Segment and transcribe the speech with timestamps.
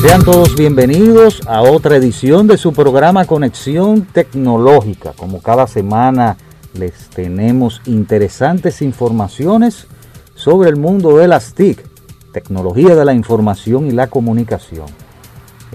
[0.00, 5.12] Sean todos bienvenidos a otra edición de su programa Conexión Tecnológica.
[5.12, 6.36] Como cada semana
[6.72, 9.88] les tenemos interesantes informaciones
[10.36, 11.84] sobre el mundo de las TIC,
[12.32, 14.86] tecnología de la información y la comunicación.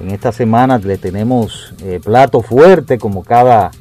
[0.01, 3.71] En esta semana le tenemos eh, plato fuerte como cada,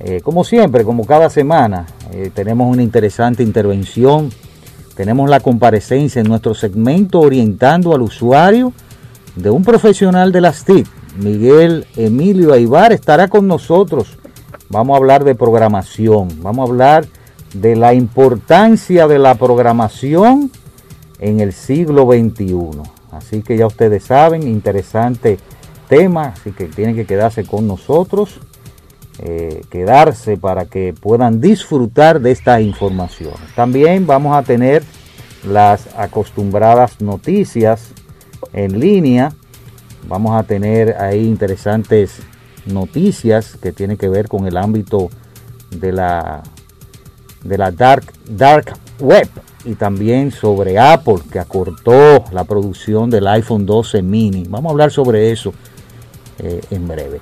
[0.00, 1.86] eh, como siempre, como cada semana.
[2.12, 4.28] Eh, tenemos una interesante intervención.
[4.94, 8.74] Tenemos la comparecencia en nuestro segmento orientando al usuario
[9.36, 14.18] de un profesional de las TIC, Miguel Emilio Aibar, estará con nosotros.
[14.68, 17.06] Vamos a hablar de programación, vamos a hablar
[17.54, 20.50] de la importancia de la programación
[21.18, 22.56] en el siglo XXI.
[23.10, 25.38] Así que ya ustedes saben, interesante
[25.88, 28.40] tema, así que tienen que quedarse con nosotros,
[29.18, 33.54] eh, quedarse para que puedan disfrutar de estas informaciones.
[33.54, 34.82] También vamos a tener
[35.46, 37.92] las acostumbradas noticias
[38.52, 39.32] en línea.
[40.08, 42.20] Vamos a tener ahí interesantes
[42.66, 45.10] noticias que tienen que ver con el ámbito
[45.70, 46.42] de la
[47.42, 49.28] de la dark dark web
[49.64, 54.44] y también sobre Apple que acortó la producción del iPhone 12 mini.
[54.48, 55.52] Vamos a hablar sobre eso
[56.38, 57.20] eh, en breve.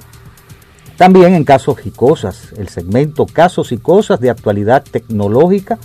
[0.96, 5.78] También en casos y cosas, el segmento casos y cosas de actualidad tecnológica,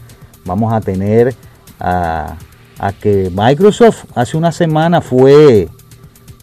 [0.43, 1.33] vamos a tener
[1.79, 2.35] a
[2.79, 5.69] a que Microsoft hace una semana fue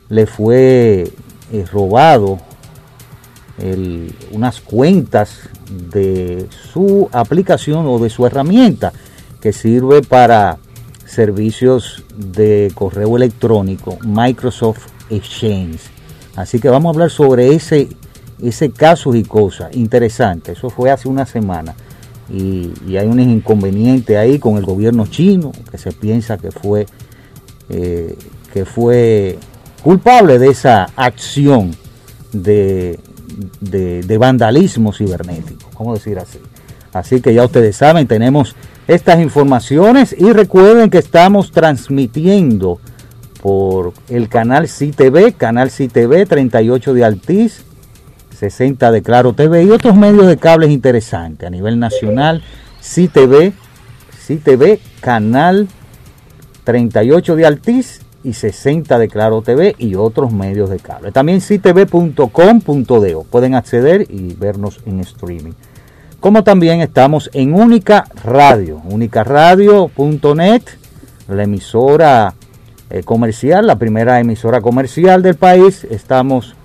[0.08, 1.10] le fue
[1.52, 2.38] eh, robado
[3.58, 5.48] el- unas cuentas
[5.90, 8.92] de su aplicación o de su herramienta
[9.40, 10.58] que sirve para
[11.06, 15.80] servicios de correo electrónico Microsoft Exchange.
[16.36, 17.88] Así que vamos a hablar sobre ese,
[18.42, 20.52] ese caso y cosas interesante.
[20.52, 21.74] Eso fue hace una semana
[22.30, 26.86] y, hay un inconveniente ahí con el gobierno chino que se piensa que fue
[27.68, 28.16] eh,
[28.52, 29.38] que fue
[29.82, 31.74] culpable de esa acción
[32.32, 32.98] de,
[33.60, 36.38] de- de vandalismo cibernético, vamos a decir así.
[36.92, 38.54] Así que ya ustedes saben, tenemos
[38.86, 42.78] estas informaciones y recuerden que estamos transmitiendo
[43.42, 47.64] por el canal CTV, canal CTV 38 de Altiz,
[48.42, 52.42] 60 de Claro TV y otros medios de cables interesantes a nivel nacional.
[52.80, 53.52] CTV,
[54.26, 55.68] CTV, canal
[56.64, 61.12] 38 de Altiz y 60 de Claro TV y otros medios de cable.
[61.12, 65.52] También ctv.com.de pueden acceder y vernos en streaming.
[66.18, 70.62] Como también estamos en Única Radio, unicaradio.net,
[71.28, 72.34] la emisora
[72.90, 75.84] eh, comercial, la primera emisora comercial del país.
[75.84, 76.56] Estamos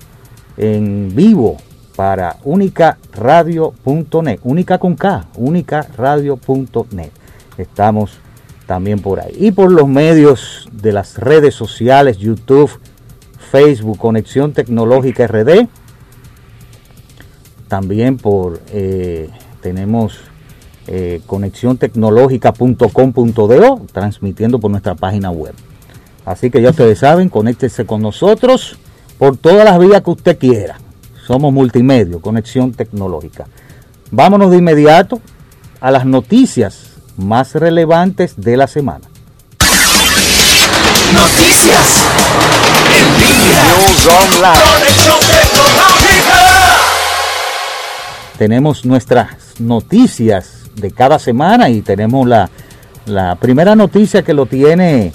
[0.58, 1.58] en vivo
[1.97, 7.09] para unicaradio.net, única con K, unicaradio.net.
[7.58, 8.19] Estamos
[8.68, 9.34] también por ahí.
[9.35, 12.69] Y por los medios de las redes sociales, YouTube,
[13.50, 15.68] Facebook, Conexión Tecnológica RD.
[17.68, 19.31] También por, eh,
[19.62, 20.19] tenemos
[20.86, 25.56] eh, conexiontecnológica.com.do, transmitiendo por nuestra página web.
[26.25, 28.78] Así que ya ustedes saben, conéctese con nosotros
[29.18, 30.78] por todas las vías que usted quiera.
[31.28, 33.48] Somos multimedia, conexión tecnológica.
[34.12, 35.20] Vámonos de inmediato
[35.82, 39.10] a las noticias más relevantes de la semana.
[41.14, 42.06] Noticias.
[42.96, 43.64] En línea.
[43.66, 44.64] News Online.
[44.74, 46.40] Conexión tecnológica.
[48.38, 52.50] Tenemos nuestras noticias de cada semana y tenemos la,
[53.06, 55.12] la primera noticia que lo tiene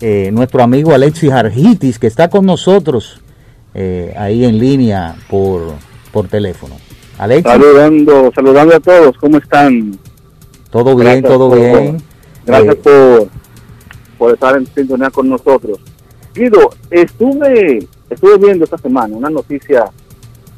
[0.00, 3.20] eh, nuestro amigo Alexis Argitis, que está con nosotros
[3.74, 5.74] eh, ahí en línea por,
[6.12, 6.76] por teléfono.
[7.18, 9.98] Alexis, Saludando, saludando a todos, ¿cómo están?
[10.70, 12.02] todo bien, Gracias todo por- bien.
[12.46, 13.28] Gracias Eh, por,
[14.18, 15.78] por estar en sintonía con nosotros.
[16.34, 19.84] Guido, estuve, estuve viendo esta semana una noticia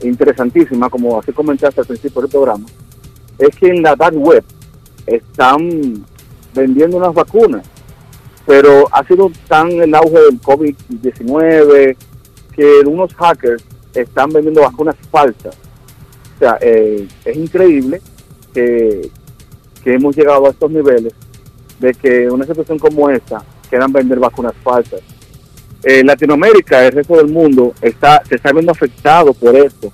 [0.03, 2.67] interesantísima, como así comentaste al principio del programa,
[3.39, 4.43] es que en la dark web
[5.07, 6.05] están
[6.55, 7.63] vendiendo unas vacunas,
[8.47, 11.97] pero ha sido tan el auge del COVID-19
[12.57, 13.63] que unos hackers
[13.95, 15.57] están vendiendo vacunas falsas.
[16.35, 18.01] O sea, eh, es increíble
[18.53, 19.11] que,
[19.85, 21.13] que hemos llegado a estos niveles
[21.79, 25.01] de que una situación como esta quieran vender vacunas falsas.
[25.83, 29.93] eh, Latinoamérica, el resto del mundo, está, se está viendo afectado por esto,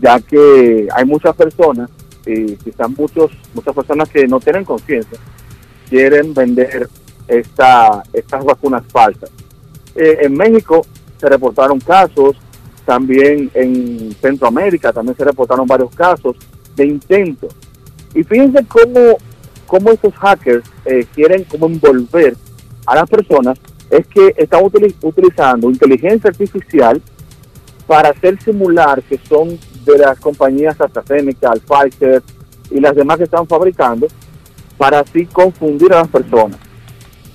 [0.00, 1.90] ya que hay muchas personas,
[2.24, 5.18] y quizás muchos, muchas personas que no tienen conciencia,
[5.90, 6.88] quieren vender
[7.28, 9.30] esta, estas vacunas falsas.
[9.94, 10.86] Eh, en México
[11.18, 12.36] se reportaron casos,
[12.84, 16.36] también en Centroamérica también se reportaron varios casos
[16.76, 17.54] de intentos.
[18.14, 19.16] Y fíjense cómo,
[19.66, 22.36] cómo estos hackers eh, quieren como envolver
[22.86, 23.58] a las personas,
[23.90, 27.00] es que están utili- utilizando inteligencia artificial
[27.86, 32.22] para hacer simular que son de las compañías AstraZeneca, Pfizer
[32.70, 34.08] y las demás que están fabricando,
[34.76, 36.58] para así confundir a las personas.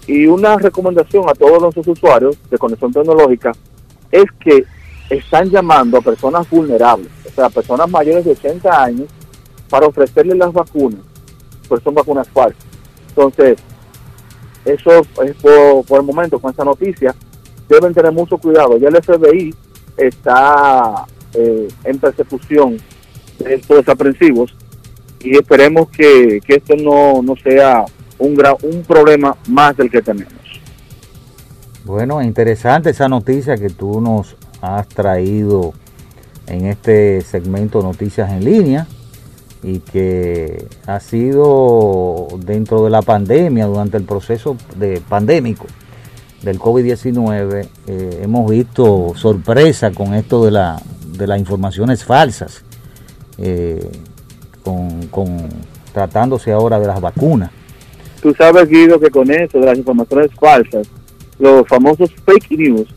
[0.08, 3.52] Y una recomendación a todos nuestros usuarios de conexión tecnológica
[4.12, 4.66] es que
[5.10, 9.08] están llamando a personas vulnerables, o sea, personas mayores de 80 años,
[9.70, 11.00] para ofrecerles las vacunas,
[11.68, 12.64] pues son vacunas falsas.
[13.10, 13.58] Entonces,
[14.66, 17.16] eso es por, por el momento con esta noticia,
[17.68, 18.78] deben tener mucho cuidado.
[18.78, 19.54] Ya el FBI
[19.98, 22.78] está eh, en persecución
[23.40, 24.54] de estos desaprensivos
[25.22, 27.86] y esperemos que, que esto no, no sea
[28.22, 30.34] un, problema más del que tenemos.
[31.84, 35.74] Bueno, interesante esa noticia que tú nos has traído
[36.48, 38.88] en este segmento Noticias en línea
[39.64, 45.66] y que ha sido dentro de la pandemia, durante el proceso de pandémico
[46.42, 52.64] del COVID-19, eh, hemos visto sorpresa con esto de, la, de las informaciones falsas,
[53.38, 53.92] eh,
[54.64, 55.50] con-
[55.94, 57.52] tratándose ahora de las vacunas.
[58.22, 60.88] Tú sabes, Guido, que con eso de las informaciones falsas,
[61.40, 62.88] los famosos fake news,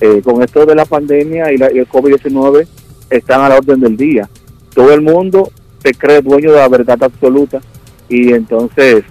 [0.00, 2.66] eh, con esto de la pandemia y, la- y el COVID-19,
[3.10, 4.28] están a la orden del día.
[4.74, 5.50] Todo el mundo
[5.82, 7.60] se cree dueño de la verdad absoluta
[8.08, 9.02] y entonces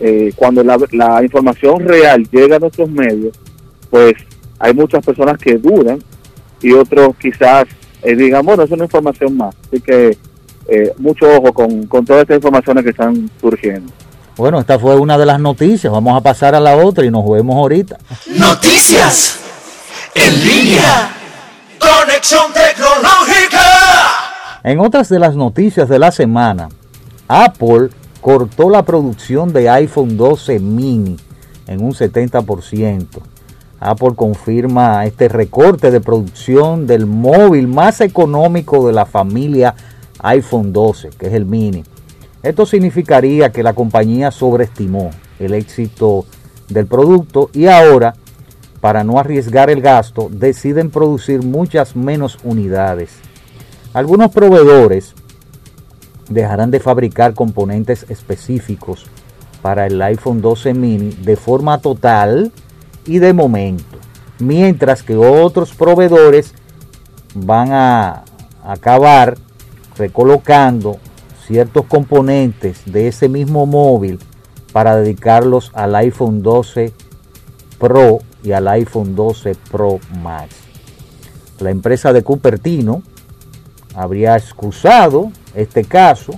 [0.00, 3.38] eh, cuando la, la información real llega a nuestros medios,
[3.90, 4.14] pues
[4.58, 5.98] hay muchas personas que dudan
[6.62, 7.66] y otros quizás
[8.02, 9.54] eh, digan, bueno, es una información más.
[9.68, 10.16] Así que
[10.68, 13.92] eh, mucho ojo con, con todas estas informaciones que están surgiendo.
[14.36, 17.26] Bueno, esta fue una de las noticias, vamos a pasar a la otra y nos
[17.26, 17.96] vemos ahorita.
[18.36, 19.38] Noticias
[20.14, 21.10] en línea.
[21.78, 23.60] Conexión tecnológica.
[24.62, 26.68] En otras de las noticias de la semana,
[27.28, 27.88] Apple
[28.20, 31.16] cortó la producción de iPhone 12 mini
[31.66, 33.06] en un 70%.
[33.80, 39.74] Apple confirma este recorte de producción del móvil más económico de la familia
[40.20, 41.84] iPhone 12, que es el mini.
[42.46, 45.10] Esto significaría que la compañía sobreestimó
[45.40, 46.26] el éxito
[46.68, 48.14] del producto y ahora,
[48.80, 53.16] para no arriesgar el gasto, deciden producir muchas menos unidades.
[53.92, 55.12] Algunos proveedores
[56.28, 59.06] dejarán de fabricar componentes específicos
[59.60, 62.52] para el iPhone 12 mini de forma total
[63.06, 63.98] y de momento,
[64.38, 66.54] mientras que otros proveedores
[67.34, 68.22] van a
[68.62, 69.36] acabar
[69.98, 71.00] recolocando
[71.46, 74.18] ciertos componentes de ese mismo móvil
[74.72, 76.92] para dedicarlos al iPhone 12
[77.78, 80.54] Pro y al iPhone 12 Pro Max.
[81.60, 83.02] La empresa de Cupertino
[83.94, 86.32] habría excusado este caso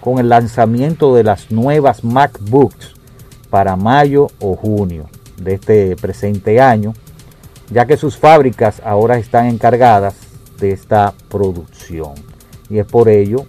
[0.00, 2.94] con el lanzamiento de las nuevas MacBooks
[3.50, 6.94] para mayo o junio de este presente año,
[7.70, 10.14] ya que sus fábricas ahora están encargadas
[10.58, 12.14] de esta producción.
[12.68, 13.46] Y es por ello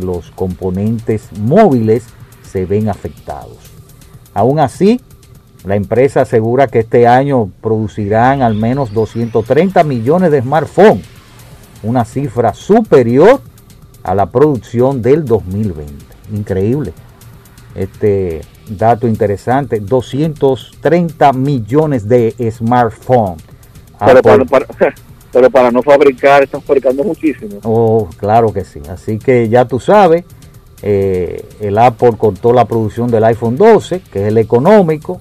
[0.04, 2.04] los componentes móviles
[2.42, 3.58] se ven afectados.
[4.34, 5.00] Aún así,
[5.64, 11.04] la empresa asegura que este año producirán al menos 230 millones de smartphones,
[11.82, 13.40] una cifra superior
[14.02, 15.94] a la producción del 2020.
[16.32, 16.92] Increíble.
[17.74, 23.42] Este dato interesante, 230 millones de smartphones.
[23.98, 24.94] Pero Apple- para, para-
[25.32, 27.58] pero para no fabricar, están fabricando muchísimo.
[27.64, 28.80] Oh, claro que sí.
[28.88, 30.24] Así que ya tú sabes,
[30.82, 35.20] eh, el Apple cortó la producción del iPhone 12, que es el económico.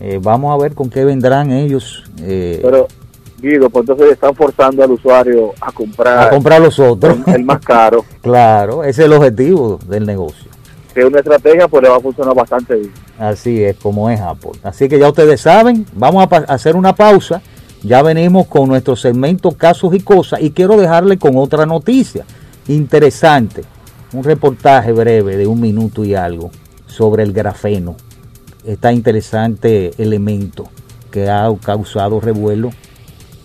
[0.00, 2.88] Eh, vamos a ver con qué vendrán ellos eh, Pero,
[3.40, 7.16] Guido, pues entonces están forzando al usuario a comprar a comprar los otros.
[7.28, 8.04] el, más caro.
[8.20, 10.50] claro, ese es el objetivo del negocio.
[10.92, 12.92] Que es una estrategia, pues le va a funcionar bastante bien.
[13.18, 14.52] Así es como es Apple.
[14.62, 17.40] Así que ya ustedes saben, vamos a hacer una pausa.
[17.82, 22.24] Ya venimos con nuestro segmento casos y cosas y quiero dejarle con otra noticia
[22.68, 23.64] interesante.
[24.12, 26.50] Un reportaje breve de un minuto y algo
[26.86, 27.96] sobre el grafeno.
[28.64, 30.68] Este interesante elemento
[31.10, 32.70] que ha causado revuelo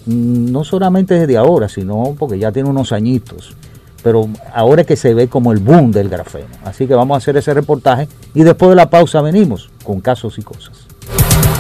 [0.06, 3.56] mm, no solamente desde ahora, sino porque ya tiene unos añitos.
[4.04, 6.48] Pero ahora es que se ve como el boom del grafeno.
[6.64, 10.38] Así que vamos a hacer ese reportaje y después de la pausa venimos con casos
[10.38, 10.87] y cosas.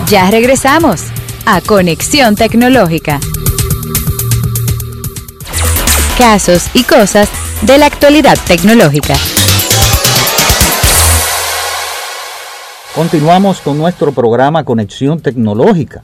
[0.09, 1.03] Ya regresamos.
[1.45, 3.19] a Conexión Tecnológica.
[6.17, 7.29] Casos y cosas
[7.61, 9.15] de la actualidad tecnológica.
[12.95, 16.01] Continuamos con nuestro programa Conexión Tecnológica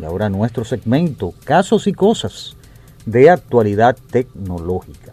[0.00, 2.56] y ahora nuestro segmento Casos y cosas
[3.04, 5.12] de actualidad tecnológica.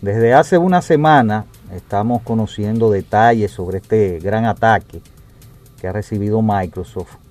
[0.00, 5.00] Desde hace una semana estamos conociendo detalles sobre este gran ataque
[5.80, 7.21] que ha recibido Microsoft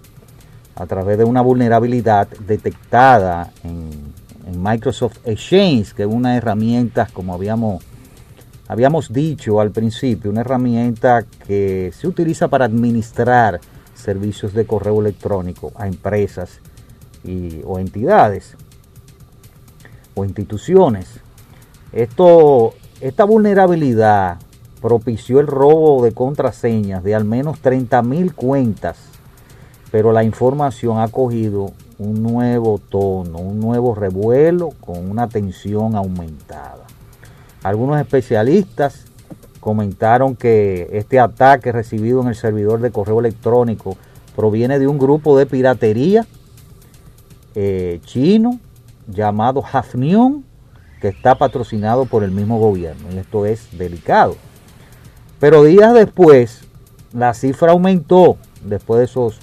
[0.75, 4.11] a través de una vulnerabilidad detectada en,
[4.53, 7.81] Microsoft Exchange, que es una herramienta, como habíamos,
[8.67, 13.61] habíamos dicho al principio, una herramienta que se utiliza para administrar
[13.95, 16.59] servicios de correo electrónico a empresas
[17.23, 18.57] y, o entidades
[20.15, 21.07] o instituciones.
[21.93, 24.37] Esto, esta vulnerabilidad
[24.81, 28.97] propició el robo de contraseñas de al menos 30.000 cuentas,
[29.91, 36.85] pero la información ha cogido un nuevo tono, un nuevo revuelo con una tensión aumentada.
[37.61, 39.05] Algunos especialistas
[39.59, 43.97] comentaron que este ataque recibido en el servidor de correo electrónico
[44.35, 46.25] proviene de un grupo de piratería
[47.53, 48.59] eh, chino
[49.07, 50.43] llamado Hafnium,
[51.01, 53.09] que está patrocinado por el mismo gobierno.
[53.13, 54.35] Y esto es delicado.
[55.39, 56.61] Pero días después,
[57.13, 59.39] la cifra aumentó, después de esos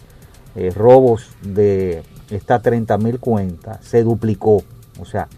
[0.61, 4.65] eh, robos de estas 30 mil cuentas, se duplicó.
[4.99, 5.29] O sea,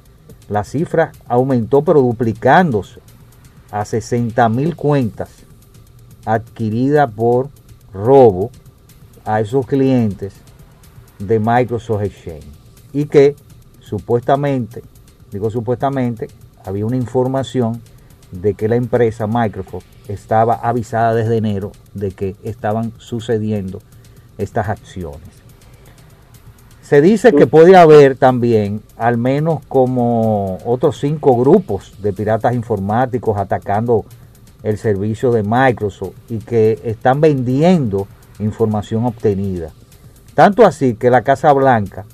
[0.48, 3.00] la cifra aumentó, pero duplicándose
[3.70, 5.28] a 60 mil cuentas
[6.24, 7.50] adquiridas por
[7.92, 8.50] robo
[9.26, 10.32] a esos clientes
[11.18, 12.46] de Microsoft Exchange
[12.94, 13.36] y que
[13.80, 14.82] supuestamente,
[15.32, 16.28] digo supuestamente,
[16.64, 17.82] había una información
[18.32, 23.80] de que la empresa Microsoft estaba avisada desde enero de que estaban sucediendo
[24.42, 25.28] estas acciones.
[26.82, 33.38] Se dice que puede haber también al menos como otros cinco grupos de piratas informáticos
[33.38, 34.04] atacando
[34.64, 38.08] el servicio de Microsoft y que están vendiendo
[38.40, 39.70] información obtenida.
[40.34, 42.06] Tanto así que la Casa Blanca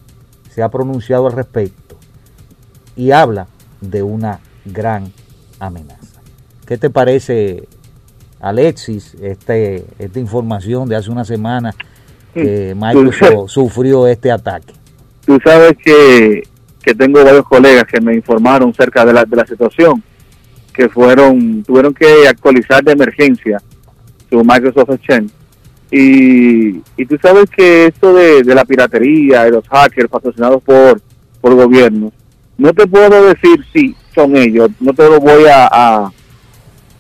[0.50, 1.97] se ha pronunciado al respecto
[2.97, 3.47] y habla
[3.80, 5.12] de una gran
[5.59, 6.21] amenaza.
[6.66, 7.68] ¿Qué te parece,
[8.40, 11.75] Alexis, este, esta información de hace una semana
[12.42, 14.72] que Microsoft sufrió este ataque?
[15.24, 16.42] Tú sabes que,
[16.82, 20.02] que tengo varios colegas que me informaron cerca de la, de la situación,
[20.72, 23.60] que fueron tuvieron que actualizar de emergencia
[24.30, 25.30] su Microsoft Exchange.
[25.90, 31.00] Y, y tú sabes que esto de, la piratería y los hackers patrocinados por,
[31.40, 32.12] por gobiernos,
[32.58, 36.10] no te puedo decir si son ellos, no te lo voy a,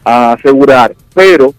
[0.04, 1.52] a, asegurar, pero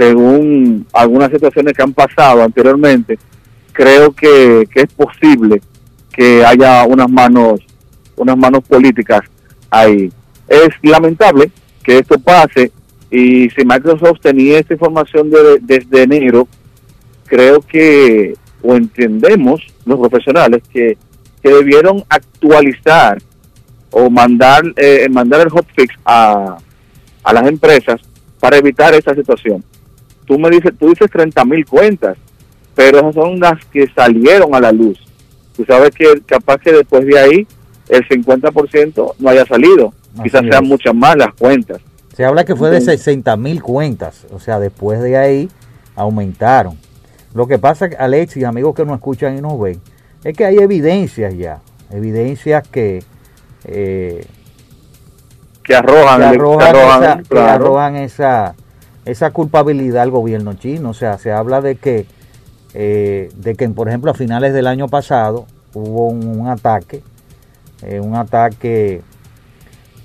[0.00, 3.18] según algunas situaciones que han pasado anteriormente,
[3.70, 5.60] creo que, que es posible
[6.10, 7.60] que haya unas manos,
[8.16, 9.20] unas manos políticas
[9.68, 10.10] ahí.
[10.48, 11.50] Es lamentable
[11.82, 12.72] que esto pase
[13.10, 15.30] y si Microsoft tenía esta información
[15.60, 16.48] desde enero,
[17.26, 20.96] creo que, o entendemos los profesionales, que,
[21.42, 23.18] debieron actualizar
[23.90, 26.58] o mandar, eh, mandar el hotfix a,
[27.22, 27.98] a las empresas
[28.38, 29.64] para evitar esa situación.
[30.30, 32.16] Tú me dices, tú dices 30 mil cuentas,
[32.76, 34.96] pero esas son las que salieron a la luz.
[35.56, 37.46] Tú sabes que capaz que después de ahí
[37.88, 39.92] el 50% no haya salido.
[40.22, 41.80] Quizás sean muchas más las cuentas.
[42.14, 45.48] Se habla que fue de 60 mil cuentas, o sea, después de ahí
[45.96, 46.78] aumentaron.
[47.34, 49.80] Lo que pasa, Alex y amigos que nos escuchan y nos ven,
[50.22, 51.60] es que hay evidencias ya,
[51.90, 53.02] evidencias que...
[53.64, 54.24] Eh,
[55.64, 58.54] que arrojan, arrojan, esa, esa,
[59.32, 60.90] culpabilidad al gobierno chino.
[60.90, 62.06] O sea, se habla de que,
[62.74, 67.02] eh, de que por ejemplo, a finales del año pasado hubo un, ataque,
[67.82, 69.02] eh, un ataque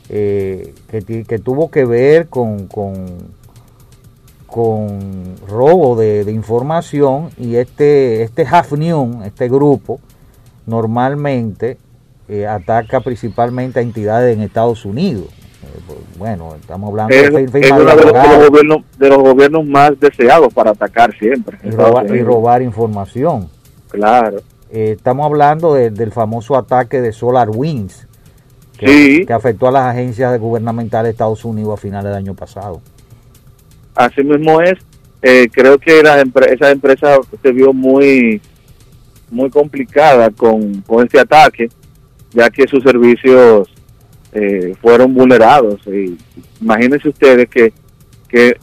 [0.09, 3.35] eh, que, tuvo que ver con, con,
[5.47, 9.99] robo de, información y este, este Hafnium, este grupo,
[10.65, 11.77] normalmente
[12.27, 15.27] eh, ataca principalmente a entidades en Estados Unidos.
[15.65, 21.57] Eh, bueno, estamos hablando de, los, gobiernos, de los gobiernos más deseados para atacar siempre.
[21.63, 21.71] Y,
[22.21, 23.49] robar información.
[23.89, 24.37] Claro.
[24.69, 28.07] estamos hablando del famoso ataque de SolarWinds,
[28.77, 32.81] que, afectó a las agencias gubernamentales de Estados Unidos a finales del año pasado.
[33.95, 34.73] Así mismo es.
[35.21, 38.41] Eh, creo que la esa empresa se vio muy
[39.31, 41.69] muy complicada con, con este ataque,
[42.31, 43.74] ya que sus servicios
[44.35, 45.81] eh, fueron vulnerados.
[45.87, 46.17] Y
[46.61, 47.73] imagínense ustedes que,
[48.27, 48.57] que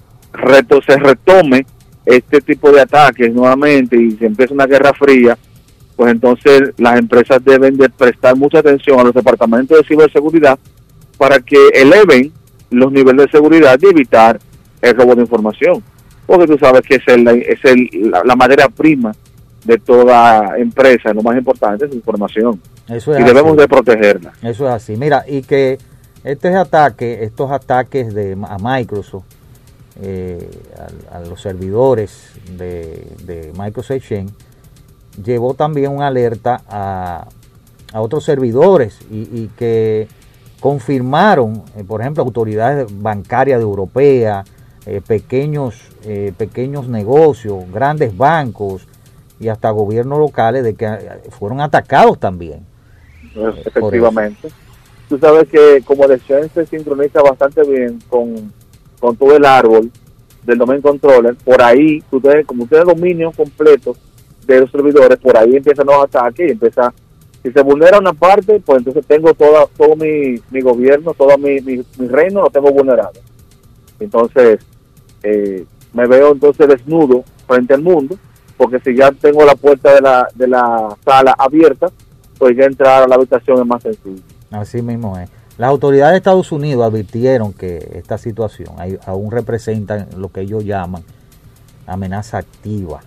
[0.87, 1.67] se retome
[2.07, 5.37] este tipo de ataques nuevamente y se empieza una guerra fría
[5.97, 10.59] pues entonces las empresas deben de prestar mucha atención a los departamentos de ciberseguridad
[11.19, 12.33] para que eleven
[12.71, 14.41] los niveles de seguridad y evitar
[14.81, 15.83] el robo de información.
[16.27, 19.13] Porque tú sabes que es, el, es el, la, la madera prima
[19.65, 22.61] de toda empresa, lo más importante es información.
[22.89, 23.61] Eso es y debemos así.
[23.61, 24.33] de protegerla.
[24.43, 24.97] Eso es así.
[24.97, 25.79] Mira, y que
[26.25, 29.25] este ataque, estos ataques de, a Microsoft,
[30.01, 30.49] eh,
[31.11, 34.33] a, a los servidores de, de Microsoft Exchange,
[35.23, 37.29] llevó también una alerta a,
[37.93, 40.09] a otros servidores y, y que
[40.61, 44.45] confirmaron, eh, por ejemplo, autoridades bancarias de europea,
[44.87, 45.75] eh, pequeños,
[46.05, 48.87] eh, pequeños negocios, grandes bancos
[49.41, 50.89] y hasta gobiernos locales de que
[51.31, 52.65] fueron atacados también.
[53.35, 54.49] Efectivamente.
[55.09, 58.53] Tú sabes que como el Exchange se sincroniza bastante bien con,
[58.99, 59.91] con todo el árbol
[60.43, 63.97] del domain controller, por ahí, tú tienes, como tienes dominio completo
[64.47, 66.93] de los servidores, por ahí empiezan los ataques y empieza,
[67.43, 71.61] si se vulnera una parte, pues entonces tengo toda, todo mi, mi gobierno, todo mi,
[71.61, 73.13] mi, mi reino lo tengo vulnerado.
[74.01, 74.61] Entonces,
[75.23, 78.17] eh, me veo entonces desnudo frente al mundo,
[78.57, 81.91] porque si ya tengo la puerta de la, de la sala abierta,
[82.43, 84.21] pues ya entrar a la habitación es más sencillo.
[84.51, 85.31] Así mismo es.
[85.59, 88.75] Las autoridades de Estados Unidos advirtieron que esta situación
[89.07, 91.05] aún representa lo que ellos llaman
[91.87, 93.03] amenaza activa.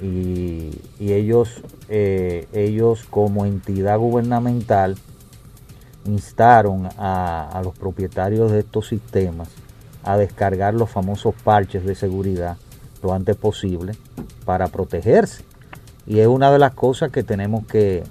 [0.00, 0.70] Y,
[1.00, 4.96] ellos, eh, ellos como entidad gubernamental
[6.04, 9.48] instaron a los propietarios de estos sistemas
[10.04, 12.58] a descargar los famosos parches de seguridad
[13.02, 13.94] lo antes posible
[14.44, 15.42] para protegerse.
[16.06, 18.04] Y es una de las cosas que tenemos que,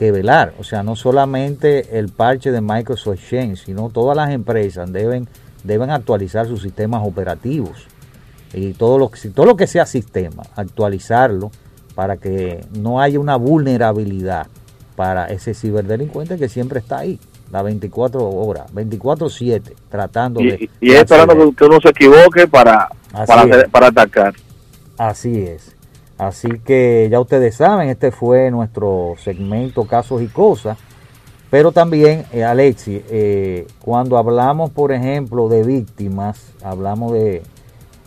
[0.00, 0.54] que velar.
[0.58, 5.28] O sea, no solamente el parche de Microsoft Exchange, sino todas las empresas deben,
[5.62, 7.86] deben actualizar sus sistemas operativos.
[8.54, 11.50] Y todo lo, que- todo lo que sea sistema, actualizarlo
[11.94, 14.46] para que no haya una vulnerabilidad
[14.96, 17.20] para ese ciberdelincuente que siempre está ahí,
[17.52, 20.68] las 24 horas, 24-7, tratando de...
[20.80, 24.34] Y, y es esperando que- uno se equivoque para, Así para, hacer- para atacar.
[24.96, 25.76] Así es.
[26.20, 30.76] Así que ya ustedes saben, este fue nuestro segmento Casos y Cosas.
[31.50, 37.42] Pero también, eh, Alexi, eh, cuando hablamos, por ejemplo, de víctimas, hablamos de,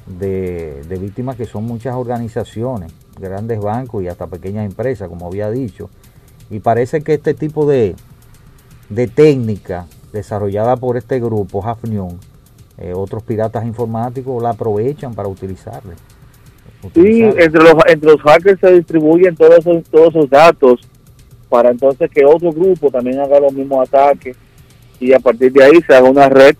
[0.05, 5.89] de, víctimas que son muchas organizaciones, grandes bancos y hasta pequeñas empresas, como había dicho.
[6.51, 7.95] Y parece que este tipo de,
[8.89, 12.19] de técnica desarrollada por este grupo, Hafnium,
[12.77, 15.95] eh, otros piratas informáticos la aprovechan para utilizarla.
[16.93, 20.81] Sí, entre los, entre los hackers se distribuyen todos esos, todos esos datos
[21.49, 24.35] para entonces que otro grupo también haga los mismos ataques
[24.99, 26.55] y a partir de ahí se haga una red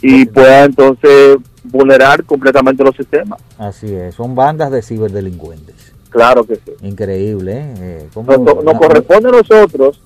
[0.00, 3.40] y pueda entonces vulnerar completamente los sistemas.
[3.58, 5.92] Así es, son bandas de ciberdelincuentes.
[6.10, 6.72] Claro que sí.
[6.82, 7.74] Increíble, ¿eh?
[7.78, 10.00] Eh, ¿cómo- Nos, nos corresponde a nosotros,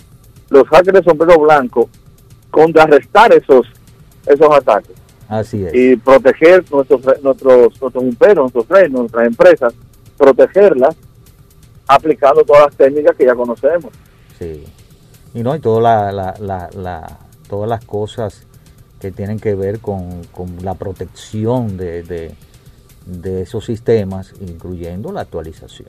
[0.48, 1.88] los hackers de sombrero blanco,
[2.50, 3.66] contrarrestar esos
[4.26, 4.96] esos ataques
[5.30, 5.72] Así es.
[5.74, 9.72] y proteger nuestros nuestros nuestros imperios, nuestros reinos, nuestras empresas,
[10.18, 10.94] protegerlas
[11.86, 13.90] aplicando todas las técnicas que ya conocemos.
[14.38, 14.64] Sí.
[15.34, 18.46] Y no, y toda la, la- la- la- todas las cosas
[19.00, 22.34] que tienen que ver con, con la protección de, de,
[23.06, 25.88] de esos sistemas, incluyendo la actualización.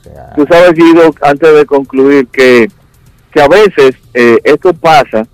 [0.00, 2.68] O sea, Tú sabes, Guido, antes de concluir, que,
[3.32, 5.26] que a veces eh, esto pasa,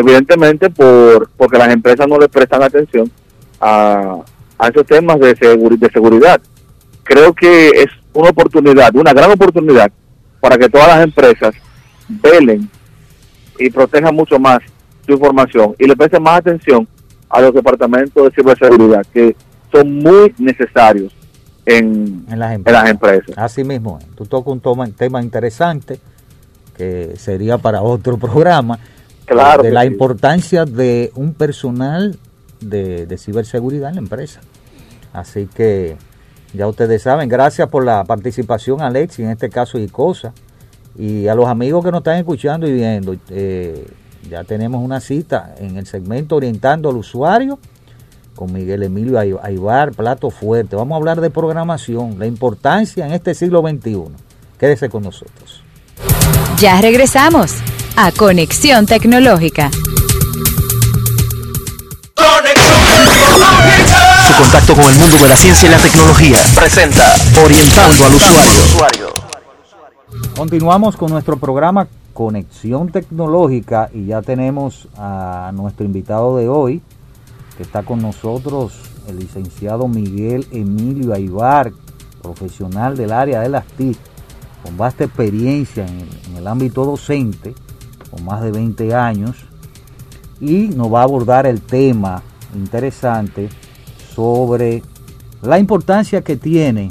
[0.00, 3.10] evidentemente, por porque las empresas no le prestan atención
[3.60, 4.18] a,
[4.58, 6.40] a esos temas de, seguri- de seguridad.
[7.04, 9.90] Creo que es una oportunidad, una gran oportunidad
[10.40, 11.54] para que todas las empresas
[12.08, 12.68] velen
[13.58, 14.58] y protejan mucho más
[15.06, 16.86] su información y le presten más atención
[17.28, 19.36] a los departamentos de ciberseguridad, que
[19.70, 21.12] son muy necesarios
[21.66, 22.82] en, en las en empresas.
[22.82, 23.38] las empresas.
[23.38, 26.00] Así mismo, tú tocas un toma- tema interesante
[26.76, 28.78] que sería para otro programa,
[29.30, 29.86] Claro de la sí.
[29.86, 32.18] importancia de un personal
[32.60, 34.40] de, de ciberseguridad en la empresa.
[35.12, 35.96] Así que
[36.52, 40.32] ya ustedes saben, gracias por la participación Alexi, en este caso y cosa.
[40.96, 43.86] Y a los amigos que nos están escuchando y viendo, eh,
[44.28, 47.60] ya tenemos una cita en el segmento Orientando al Usuario
[48.34, 50.74] con Miguel Emilio Aybar, Plato Fuerte.
[50.74, 54.06] Vamos a hablar de programación, la importancia en este siglo XXI.
[54.58, 55.62] Quédese con nosotros.
[56.58, 57.54] Ya regresamos
[57.96, 59.70] a Conexión Tecnológica.
[64.26, 66.38] Su contacto con el mundo de la ciencia y la tecnología.
[66.54, 69.08] Presenta Orientando al Usuario.
[70.36, 76.82] Continuamos con nuestro programa Conexión Tecnológica y ya tenemos a nuestro invitado de hoy,
[77.56, 78.74] que está con nosotros,
[79.08, 81.72] el licenciado Miguel Emilio Aybar,
[82.22, 83.98] profesional del área de las TIC,
[84.62, 87.54] con vasta experiencia en, en el ámbito docente,
[88.10, 89.36] con más de 20 años,
[90.40, 92.22] y nos va a abordar el tema
[92.54, 93.48] interesante
[94.14, 94.82] sobre
[95.42, 96.90] la importancia que tiene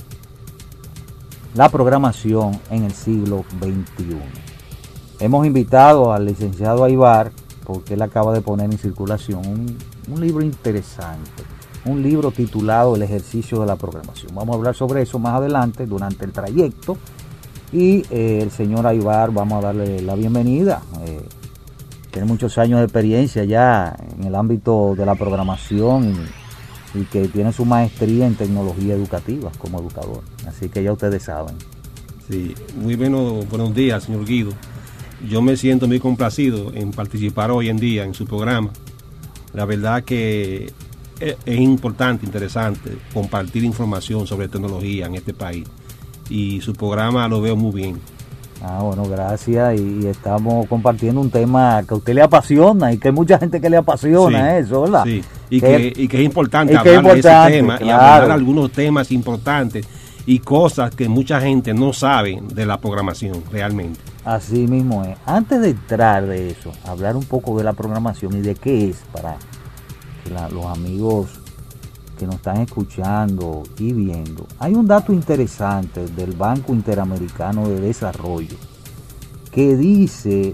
[1.54, 4.18] la programación en el siglo XXI.
[5.20, 7.32] Hemos invitado al licenciado Aibar,
[7.66, 9.42] porque él acaba de poner en circulación
[10.08, 11.44] un libro interesante,
[11.86, 14.34] un libro titulado El ejercicio de la programación.
[14.34, 16.98] Vamos a hablar sobre eso más adelante, durante el trayecto.
[17.72, 20.82] Y eh, el señor Aibar, vamos a darle la bienvenida.
[21.06, 21.22] Eh,
[22.12, 26.16] tiene muchos años de experiencia ya en el ámbito de la programación
[26.96, 30.24] y, que tiene su maestría en tecnología educativa como educador.
[30.48, 31.56] Así que ya ustedes saben.
[32.28, 34.52] Sí, muy bueno, buenos días, señor Guido.
[35.30, 38.72] Yo me siento muy complacido en participar hoy en día en su programa.
[39.54, 40.72] La verdad que
[41.20, 45.68] es, es importante, interesante compartir información sobre tecnología en este país.
[46.30, 48.00] Y su programa lo veo muy bien.
[48.62, 49.80] Ah, bueno, gracias.
[49.80, 53.62] Y, estamos compartiendo un tema que a usted le apasiona y que hay mucha gente
[53.62, 55.04] que le apasiona sí, eso, ¿verdad?
[55.06, 57.86] Sí, y que, que, y que es importante hablar es importante, de ese tema claro.
[57.86, 59.88] y hablar algunos temas importantes
[60.26, 64.00] y cosas que mucha gente no sabe de la programación realmente.
[64.26, 65.18] Así mismo es.
[65.26, 68.98] Antes de entrar de eso, hablar un poco de la programación y de qué es
[69.12, 69.38] para
[70.24, 71.39] que la, los amigos
[72.20, 74.46] que nos están escuchando y viendo.
[74.60, 78.58] Hay un dato interesante del Banco Interamericano de Desarrollo
[79.52, 80.54] que dice,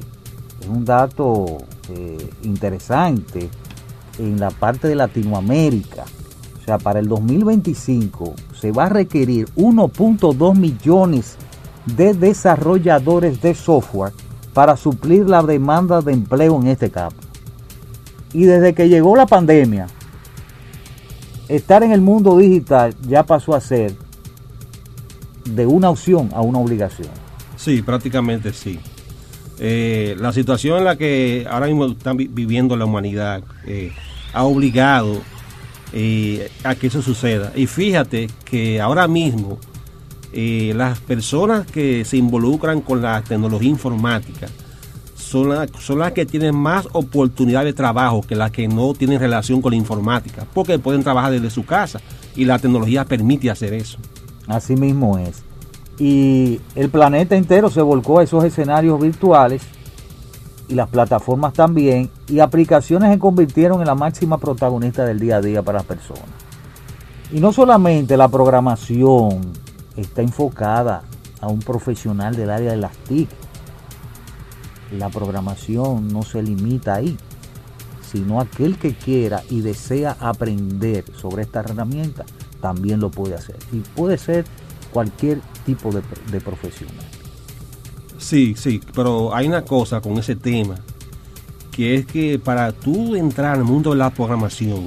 [0.62, 1.58] es un dato
[1.90, 3.50] eh, interesante
[4.20, 6.06] en la parte de Latinoamérica.
[6.62, 11.36] O sea, para el 2025 se va a requerir 1.2 millones
[11.98, 14.14] de desarrolladores de software
[14.54, 17.18] para suplir la demanda de empleo en este campo.
[18.34, 19.88] Y desde que llegó la pandemia,
[21.48, 23.94] estar en el mundo digital ya pasó a ser
[25.46, 27.10] de una opción a una obligación.
[27.56, 28.80] Sí, prácticamente sí.
[29.60, 33.92] Eh, la situación en la que ahora mismo está viviendo la humanidad eh,
[34.34, 35.22] ha obligado
[35.94, 37.54] eh, a que eso suceda.
[37.56, 39.60] Y fíjate que ahora mismo
[40.38, 44.50] las personas que se involucran con la tecnología informática
[45.16, 49.62] son, la, las que tienen más oportunidad de trabajo que las que no tienen relación
[49.62, 52.00] con la informática, porque pueden trabajar desde su casa
[52.36, 53.98] y la tecnología permite hacer eso.
[54.48, 55.44] Así mismo es.
[55.98, 59.64] Y el planeta entero se volcó a esos escenarios virtuales
[60.68, 65.42] y las plataformas también, y aplicaciones se convirtieron en la máxima protagonista del día a
[65.42, 66.26] día para las personas.
[67.32, 69.54] Y no solamente la programación
[69.96, 71.04] está enfocada
[71.40, 73.30] a un profesional del área de las TIC,
[74.92, 77.18] la programación no se limita ahí,
[78.12, 82.26] sino aquel que quiera y desea aprender sobre esta herramienta,
[82.62, 83.58] también lo puede hacer.
[83.72, 84.46] Y puede ser
[84.92, 87.06] cualquier tipo de, de profesional.
[88.18, 90.76] Sí, sí, pero hay una cosa con ese tema,
[91.72, 94.86] que es que para tú entrar al mundo de la programación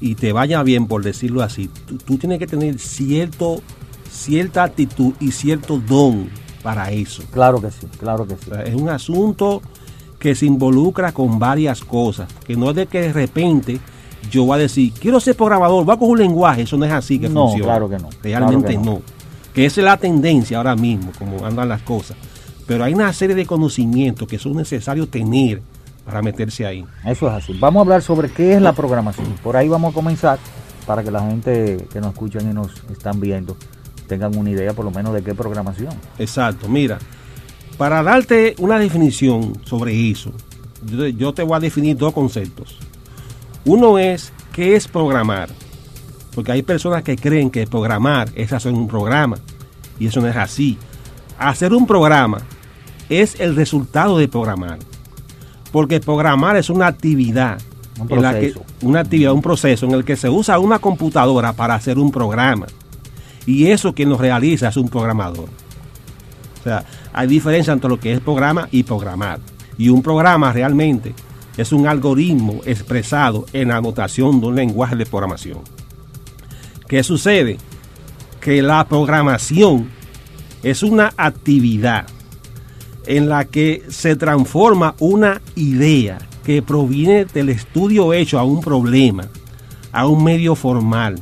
[0.00, 3.62] y te vaya bien, por decirlo así, tú, tú tienes que tener cierto,
[4.10, 6.28] cierta actitud y cierto don
[6.66, 7.22] para eso.
[7.30, 8.50] Claro que sí, claro que sí.
[8.50, 9.62] O sea, es un asunto
[10.18, 13.78] que se involucra con varias cosas, que no es de que de repente
[14.32, 16.90] yo voy a decir, quiero ser programador, voy a coger un lenguaje, eso no es
[16.90, 17.66] así que no, funciona.
[17.66, 18.08] claro que no.
[18.20, 18.94] Realmente claro que no.
[18.96, 19.02] no.
[19.54, 22.16] Que esa es la tendencia ahora mismo, como andan las cosas.
[22.66, 25.62] Pero hay una serie de conocimientos que son necesarios tener
[26.04, 26.84] para meterse ahí.
[27.04, 27.56] Eso es así.
[27.60, 29.36] Vamos a hablar sobre qué es la programación.
[29.40, 30.40] Por ahí vamos a comenzar
[30.84, 33.56] para que la gente que nos escuchan y nos están viendo
[34.06, 35.92] tengan una idea por lo menos de qué programación.
[36.18, 36.98] Exacto, mira,
[37.76, 40.32] para darte una definición sobre eso,
[41.16, 42.78] yo, te voy a definir dos conceptos.
[43.64, 45.50] Uno es qué es programar,
[46.34, 49.36] porque hay personas que creen que programar es hacer un programa,
[49.98, 50.78] y eso no es así.
[51.38, 52.38] Hacer un programa
[53.08, 54.78] es el resultado de programar,
[55.72, 57.60] porque programar es una actividad,
[57.98, 58.64] Un en la que, proceso.
[58.82, 62.66] una actividad, un proceso en el que se usa una computadora para hacer un programa.
[63.46, 65.48] Y eso quien lo realiza es un programador.
[66.60, 69.38] O sea, hay diferencia entre lo que es programa y programar.
[69.78, 71.14] Y un programa realmente
[71.56, 75.60] es un algoritmo expresado en la anotación de un lenguaje de programación.
[76.88, 77.58] ¿Qué sucede?
[78.40, 79.88] Que la programación
[80.62, 82.06] es una actividad
[83.06, 89.28] en la que se transforma una idea que proviene del estudio hecho a un problema,
[89.92, 91.20] a un medio formal,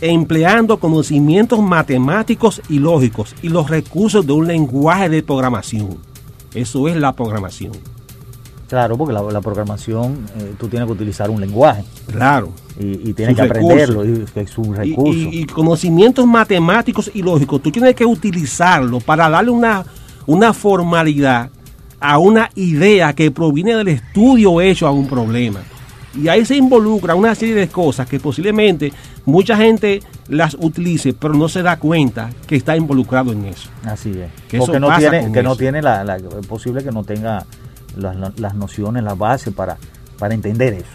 [0.00, 5.98] empleando conocimientos matemáticos y lógicos y los recursos de un lenguaje de programación.
[6.54, 7.72] Eso es la programación.
[8.68, 12.52] Claro, porque la, la programación, eh, tú tienes que utilizar un lenguaje Claro.
[12.78, 15.12] y, y tienes Sus que aprenderlo, y que es un Y, recurso.
[15.12, 19.84] y- y conocimientos matemáticos y lógicos, tú tienes que utilizarlo para darle una,
[20.26, 21.50] una formalidad
[21.98, 25.60] a una idea que proviene del estudio hecho a un problema.
[26.14, 28.92] Y ahí se involucra una serie de cosas que posiblemente
[29.24, 33.68] mucha gente las utilice, pero no se da cuenta que está involucrado en eso.
[33.84, 34.30] Así es.
[34.48, 37.04] Que Porque eso no pasa tiene, que no tiene la, la- es posible que no
[37.04, 37.44] tenga
[37.96, 39.76] las, las nociones, las bases para,
[40.18, 40.86] para entender eso.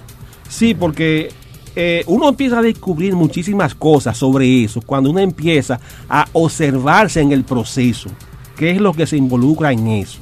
[0.49, 1.29] Sí, porque
[1.75, 7.31] eh, uno empieza a descubrir muchísimas cosas sobre eso cuando uno empieza a observarse en
[7.31, 8.09] el proceso,
[8.57, 10.19] qué es lo que se involucra en eso.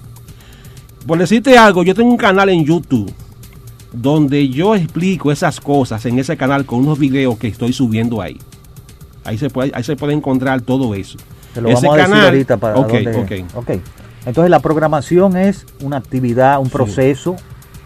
[1.05, 3.13] Por decirte algo, yo tengo un canal en YouTube
[3.93, 8.37] donde yo explico esas cosas en ese canal con unos videos que estoy subiendo ahí.
[9.23, 11.17] Ahí se puede, ahí se puede encontrar todo eso.
[11.53, 13.55] Te lo Ese vamos a decir canal- ahorita para Ok, dónde- ok.
[13.57, 13.69] ok.
[14.25, 16.71] Entonces la programación es una actividad, un Sí.
[16.71, 17.35] proceso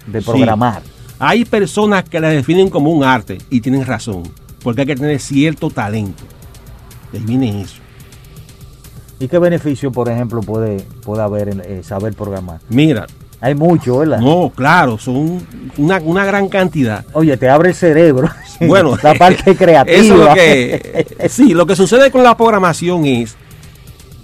[0.08, 0.26] de Sí.
[0.28, 0.82] programar.
[1.20, 4.24] Hay personas que la definen como un arte y tienen razón,
[4.63, 6.24] porque hay que tener cierto talento.
[7.13, 7.78] Ahí viene eso.
[9.20, 12.60] ¿Y qué beneficio, por ejemplo, puede, puede haber en eh, saber programar?
[12.70, 13.08] Mira,
[13.39, 14.19] Hay mucho, ¿verdad?
[14.19, 15.45] no, claro, son
[15.78, 17.06] una, una gran cantidad.
[17.13, 18.30] Oye, te abre el cerebro.
[18.60, 19.95] Bueno, la parte creativa.
[19.95, 23.36] Eso es lo que, sí, lo que sucede con la programación es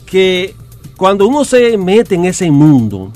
[0.07, 0.55] que
[0.97, 3.11] cuando uno se mete en ese mundo,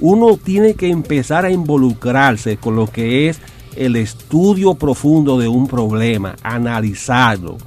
[0.00, 3.38] uno tiene que empezar a involucrarse con lo que es
[3.76, 7.58] el estudio profundo de un problema, analizarlo,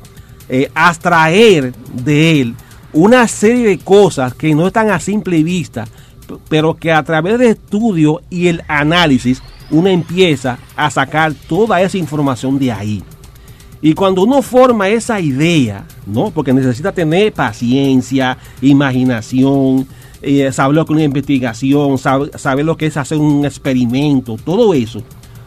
[0.50, 2.56] eh, abstraer de él
[2.94, 5.88] una serie de cosas que no están a simple vista,
[6.50, 11.98] pero que a través de estudio y el análisis uno empieza a sacar toda esa
[11.98, 13.04] información de ahí.
[13.82, 16.32] Y cuando uno forma esa idea, ¿no?
[16.32, 19.88] Porque necesita tener paciencia, imaginación,
[20.22, 24.38] eh, saber lo que es una investigación, sabe- saber lo que es hacer un experimento,
[24.44, 25.02] todo eso.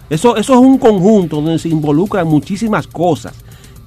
[0.08, 3.34] Eso, eso es un conjunto donde se involucran muchísimas cosas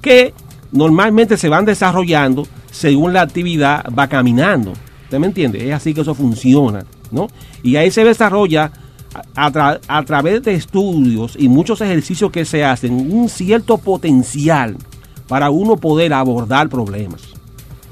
[0.00, 0.32] que
[0.70, 4.72] normalmente se van desarrollando según la actividad va caminando.
[5.06, 5.66] ¿Usted me entiende?
[5.68, 7.28] Es así que eso funciona, ¿no?
[7.62, 8.70] Y ahí se desarrolla
[9.34, 14.76] a, tra- a través de estudios y muchos ejercicios que se hacen un cierto potencial
[15.28, 17.22] para uno poder abordar problemas.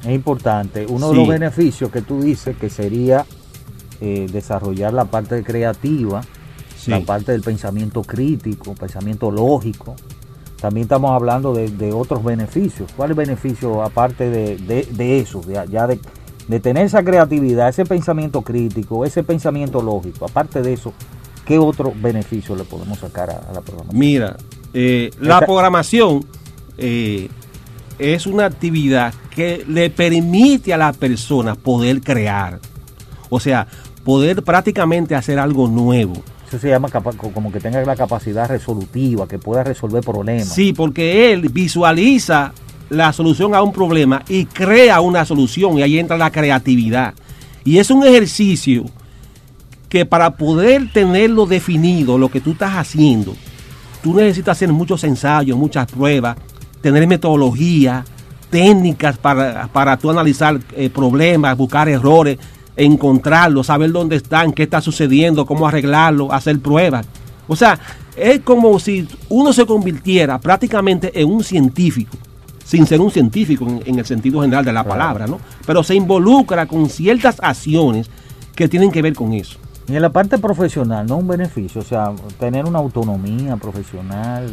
[0.05, 0.87] Es importante.
[0.89, 3.25] Uno de los beneficios que tú dices que sería
[4.01, 6.21] eh, desarrollar la parte creativa,
[6.77, 6.91] Sí.
[6.91, 9.95] la parte del pensamiento crítico, pensamiento lógico.
[10.61, 12.91] También estamos hablando de, de otros beneficios.
[12.95, 15.41] ¿Cuáles beneficios aparte de, de- de eso?
[15.49, 15.99] Ya, ya de,
[16.49, 20.27] de tener esa creatividad, ese pensamiento crítico, ese pensamiento lógico.
[20.27, 20.93] Aparte de eso,
[21.47, 23.99] ¿qué otro beneficio le podemos sacar a, a la programación?
[23.99, 24.37] Mira,
[24.75, 26.25] eh, la Esta- programación
[26.79, 27.29] eh,
[27.99, 32.61] es una actividad que le permite a la persona poder crear.
[33.31, 33.67] O sea,
[34.05, 36.15] poder prácticamente hacer algo nuevo.
[36.47, 40.49] Eso se llama como que tenga la capacidad resolutiva, que pueda resolver problemas.
[40.49, 42.53] Sí, porque él visualiza
[42.91, 47.15] la solución a un problema y crea una solución y ahí entra la creatividad.
[47.65, 48.85] Y es un ejercicio
[49.89, 53.35] que para poder tenerlo definido, lo que tú estás haciendo,
[54.03, 56.37] tú necesitas hacer muchos ensayos, muchas pruebas,
[56.81, 58.05] tener metodología,
[58.51, 62.39] técnicas para, para tú analizar eh, problemas, buscar errores,
[62.77, 67.07] encontrarlos, saber dónde están, qué está sucediendo, cómo arreglarlo, hacer pruebas.
[67.47, 67.79] O sea,
[68.17, 72.17] es como si uno se convirtiera prácticamente en un científico,
[72.65, 75.39] sin ser un científico en, en el sentido general de la palabra, ¿no?
[75.67, 78.11] Pero se involucra con ciertas acciones
[78.57, 79.59] que tienen que ver con eso.
[79.87, 84.47] Y en la parte profesional, no un beneficio, o sea, tener una autonomía profesional.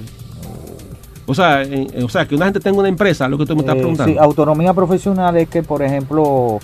[1.25, 3.55] O sea, eh, eh, o sea, que una gente tenga una empresa, lo que tú
[3.55, 4.11] me estás Eh, preguntando.
[4.11, 6.59] sí, autonomía profesional es que, por ejemplo,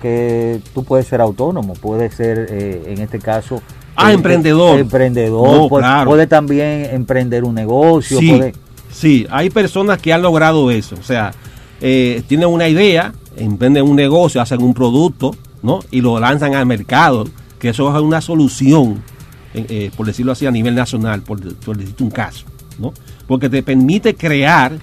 [0.00, 3.60] que tú puedes ser autónomo, puedes ser, eh, en este caso...
[3.96, 4.78] Ah, eh, emprendedor.
[4.78, 6.10] Emprendedor, No, puede, claro.
[6.10, 8.18] puede también emprender un negocio.
[8.18, 8.54] Sí, puede-
[8.94, 10.96] sí, hay personas que han logrado eso.
[10.98, 11.32] O sea,
[11.80, 15.80] eh, tienen una idea, emprenden un negocio, hacen un producto, ¿no?
[15.90, 17.26] Y lo lanzan al mercado,
[17.58, 19.02] que eso es una solución,
[19.54, 22.44] eh, eh, por decirlo así, a nivel nacional, por, por decirte un caso,
[22.78, 22.92] ¿no?
[23.26, 24.78] Porque te permite crear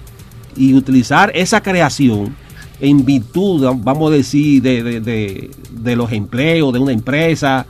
[0.56, 2.34] y utilizar esa creación
[2.80, 7.64] en virtud, vamos a decir, de, de- de- los empleos de una empresa,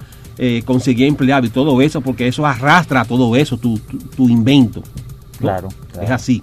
[0.64, 3.78] conseguir empleados y todo eso, porque eso arrastra todo eso, tu-
[4.16, 4.82] tu invento.
[5.42, 5.48] ¿No?
[5.48, 5.68] Claro,
[6.02, 6.42] Es así.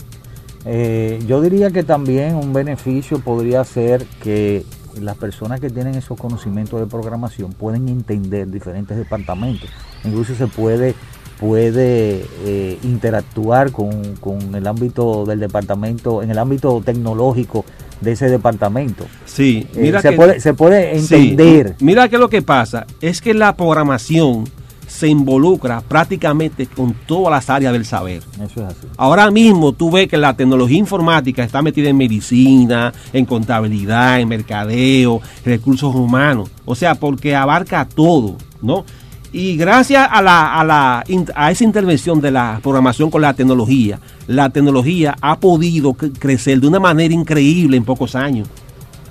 [0.65, 4.65] Eh, yo diría que también un beneficio podría ser que
[5.01, 9.69] las personas que tienen esos conocimientos de programación pueden entender diferentes departamentos.
[10.03, 10.95] Incluso se puede,
[11.39, 17.63] puede eh, interactuar con, con el ámbito del departamento, en el ámbito tecnológico
[18.01, 19.05] de ese departamento.
[19.25, 21.75] Sí, Eh, mira se, que- puede, se puede sí, entender.
[21.79, 24.43] mira que lo que pasa es que la programación
[24.89, 28.23] se involucra prácticamente con todas las áreas del saber.
[28.43, 28.87] Eso es así.
[28.97, 34.27] Ahora mismo tú ves que la tecnología informática está metida en medicina, en contabilidad, en
[34.27, 36.49] mercadeo, recursos humanos.
[36.65, 38.83] O sea, porque abarca todo, ¿no?
[39.31, 43.35] Y gracias a, la, a, la, in- a esa intervención de la programación con la
[43.35, 48.47] tecnología, la tecnología ha podido cre- crecer de una manera increíble en pocos años.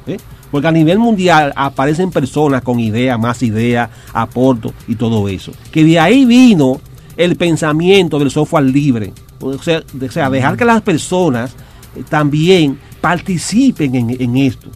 [0.09, 0.17] ¿eh?
[0.51, 5.53] Porque a nivel mundial aparecen personas con ideas, más ideas, aportos y todo eso.
[5.71, 6.81] Que de ahí vino
[7.17, 9.13] el pensamiento del software libre.
[9.41, 11.53] O sea, de- o sea, dejar que las personas
[11.97, 14.69] eh, también participen en, en esto.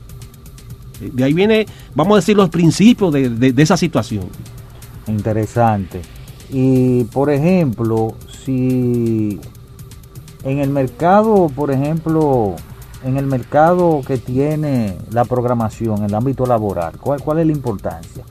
[1.01, 4.27] De ahí viene, vamos a decir, los principios de, de- de esa situación.
[5.09, 6.01] Interesante.
[6.51, 9.41] Y por ejemplo, si
[10.45, 12.57] en el mercado, por ejemplo,
[13.05, 17.53] en el mercado que tiene la programación, en el ámbito laboral, ¿cuál, cuál es la
[17.53, 18.25] importancia?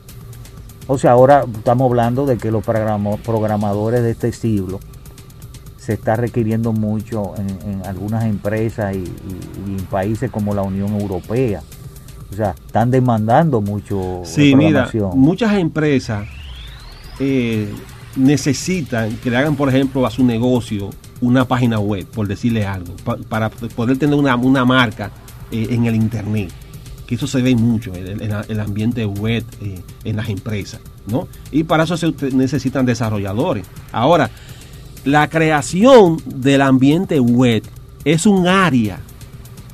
[0.86, 4.80] O sea, ahora estamos hablando de que los programadores de este siglo
[5.76, 10.62] se está requiriendo mucho en, en algunas empresas y, y- y en países como la
[10.62, 11.60] Unión Europea.
[12.30, 15.20] O sea, están demandando mucho Sí, mira, programación.
[15.20, 16.26] muchas empresas
[17.20, 17.72] eh,
[18.16, 20.90] necesitan que le hagan, por ejemplo, a su negocio
[21.22, 25.10] una página web, por decirle algo, pa- para poder tener una, una marca
[25.50, 26.50] eh, en el Internet.
[27.06, 30.28] Que eso se ve mucho en el, en la- el ambiente web, eh, en las
[30.28, 31.28] empresas, ¿no?
[31.50, 33.64] Y para eso se necesitan desarrolladores.
[33.92, 34.30] Ahora,
[35.04, 37.62] la creación del ambiente web
[38.04, 38.98] es un área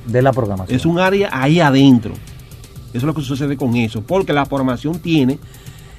[0.05, 0.75] de la programación.
[0.75, 2.13] es un área ahí adentro.
[2.89, 5.37] Eso es lo que sucede con eso, porque la programación tiene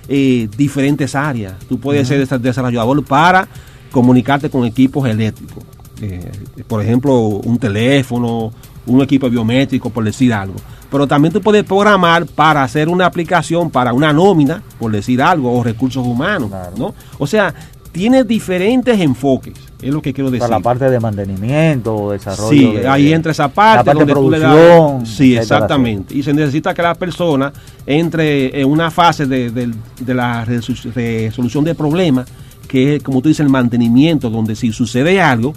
[0.09, 1.55] eh, diferentes áreas.
[1.69, 3.47] Tú puedes ser desa- desarrollador para
[3.91, 5.65] comunicarte con equipos eléctricos.
[6.03, 6.31] Eh,
[6.67, 8.53] por ejemplo, un teléfono,
[8.87, 10.57] un equipo biométrico, por decir algo.
[10.91, 15.53] Pero también tú puedes programar para hacer una aplicación para una nómina, por decir algo,
[15.57, 16.49] o recursos humanos.
[16.49, 16.73] Claro.
[16.77, 16.95] ¿no?
[17.19, 17.55] O sea,
[17.93, 20.41] tiene diferentes enfoques, es lo que quiero decir.
[20.47, 22.51] para la parte de mantenimiento, desarrollo.
[22.51, 25.07] Sí, de- ahí entra esa parte, la parte de donde tú le das- producción.
[25.07, 26.15] Sí, exactamente.
[26.17, 27.53] Y se necesita que la persona
[27.87, 32.27] entre en una fase de, de- de la resolución de problemas,
[32.71, 35.55] que es, como tú dices, el mantenimiento, donde si sucede algo,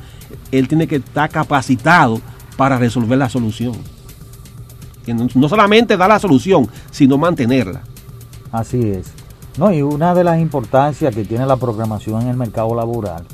[0.52, 2.20] él tiene que estar capacitado
[2.58, 3.76] para resolver la solución.
[5.06, 7.84] Que no, no solamente dar la solución, sino mantenerla.
[8.52, 9.12] Así es.
[9.60, 13.26] No, y una de las importancias que tiene la programación en el mercado laboral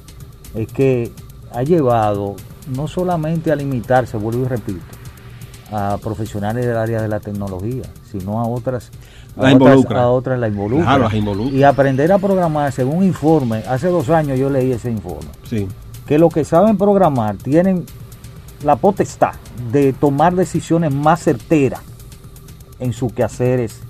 [0.53, 1.13] es que
[1.53, 2.35] ha llevado
[2.75, 4.83] no solamente a limitarse, vuelvo y repito,
[5.71, 8.91] a profesionales del área de la tecnología, sino a otras
[9.37, 10.03] La involucra.
[10.03, 10.85] a otras la involucra.
[10.85, 11.55] Claro, las involucra.
[11.57, 15.67] Y aprender a programar según un informe, hace dos años yo leí ese informe, Sí.
[16.05, 17.85] que los que saben programar tienen
[18.63, 19.33] la potestad
[19.71, 21.81] de tomar decisiones más certeras
[22.79, 23.81] en sus quehaceres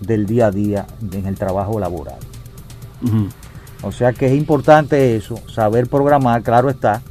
[0.00, 2.18] del día a día en el trabajo laboral.
[3.82, 7.02] O sea que es importante eso, saber programar, claro está.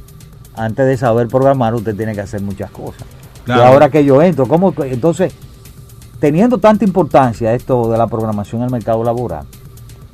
[0.54, 3.04] Antes de saber programar usted tiene que hacer muchas cosas.
[3.44, 3.62] Claro.
[3.62, 4.74] Y ahora que yo entro, ¿cómo?
[4.84, 5.32] Entonces,
[6.20, 9.44] teniendo tanta importancia esto de la programación en el mercado laboral,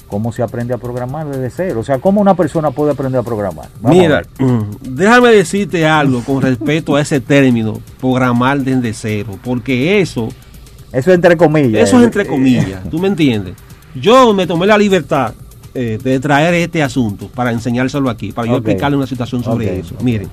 [0.08, 1.80] ¿cómo se aprende a programar desde cero?
[1.80, 3.68] O sea, ¿cómo una persona puede aprender a programar?
[3.80, 10.00] Vamos Mira, mm, déjame decirte algo con respecto a ese término, programar desde cero, porque
[10.00, 10.28] eso,
[10.92, 11.88] eso es entre comillas.
[11.88, 13.54] eso es entre eh, comillas, ¿tú me entiendes?
[13.94, 15.34] Yo me tomé la libertad
[15.76, 19.96] eh, de traer este asunto para enseñárselo aquí, para yo explicarle una situación sobre eso.
[20.02, 20.28] Miren,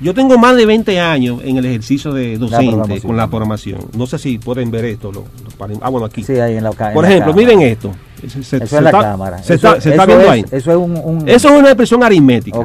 [0.00, 3.80] yo tengo más de 20 años en el ejercicio de docente con la programación.
[3.96, 5.12] No sé si pueden ver esto.
[5.12, 6.22] Lo, lo ah, bueno, aquí.
[6.24, 7.94] Sí, ahí en la en Por ejemplo, miren esto.
[8.20, 9.42] Se, se- Eso se es la está, cámara.
[9.42, 10.44] Se, Eso- está, se está eso viendo es- ahí.
[10.50, 10.96] Eso es un...
[10.96, 12.58] un- Eso es una expresión aritmética.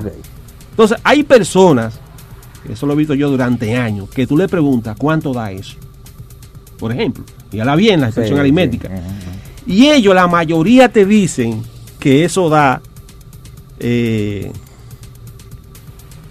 [0.72, 2.00] Entonces, hay personas,
[2.70, 5.76] eso lo he visto yo durante años, que tú le preguntas cuánto da eso.
[6.78, 8.88] Por ejemplo, la bien la expresión Sí, aritmética.
[8.88, 8.94] sí.
[9.74, 11.62] Y ellos, la mayoría te dicen
[12.00, 12.82] que eso da
[13.80, 14.52] eh,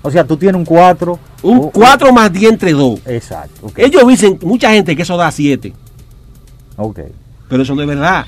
[0.09, 1.19] O sea, tú tienes un 4.
[1.43, 3.01] un 4 más 10 entre 2.
[3.07, 3.67] Exacto.
[3.67, 3.79] ok.
[3.79, 5.75] Ellos dicen, mucha gente, que eso da 7.
[6.79, 7.01] Ok.
[7.49, 8.25] Pero eso no es verdad.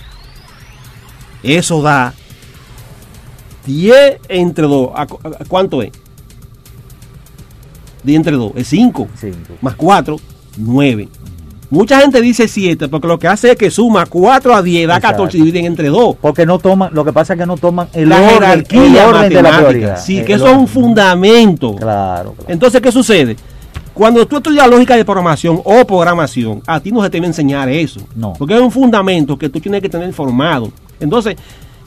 [1.43, 2.13] Eso da
[3.65, 4.91] 10 entre 2.
[4.95, 5.91] ¿A cu- a ¿Cuánto es?
[8.03, 9.09] 10 entre 2 es 5.
[9.19, 9.55] Cinco.
[9.63, 10.17] Más 4,
[10.59, 11.09] 9.
[11.71, 14.97] Mucha gente dice 7 porque lo que hace es que suma 4 a 10, da
[14.97, 15.19] Exacto.
[15.19, 16.17] 14 y dividen entre 2.
[16.21, 19.15] Porque no toman, lo que pasa es que no toman el la orden, jerarquía el
[19.15, 20.01] orden de la prioridad.
[20.01, 21.77] Sí, que el eso es un fundamento.
[21.77, 22.53] Claro, claro.
[22.53, 23.37] Entonces, ¿qué sucede?
[23.95, 27.29] Cuando tú estudias lógica de programación o programación, a ti no se te va a
[27.29, 28.01] enseñar eso.
[28.17, 28.33] No.
[28.33, 30.73] Porque es un fundamento que tú tienes que tener formado.
[30.99, 31.37] Entonces,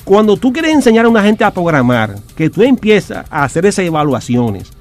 [0.06, 3.86] cuando tú quieres enseñar a una gente a programar, que tú empiezas a hacer esas
[3.86, 4.72] evaluaciones,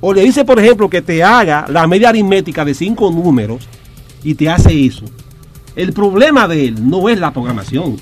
[0.00, 3.68] o le dices, por ejemplo, que te haga la media aritmética de cinco números
[4.22, 5.04] y te hace eso,
[5.76, 7.96] el problema de él no es la programación.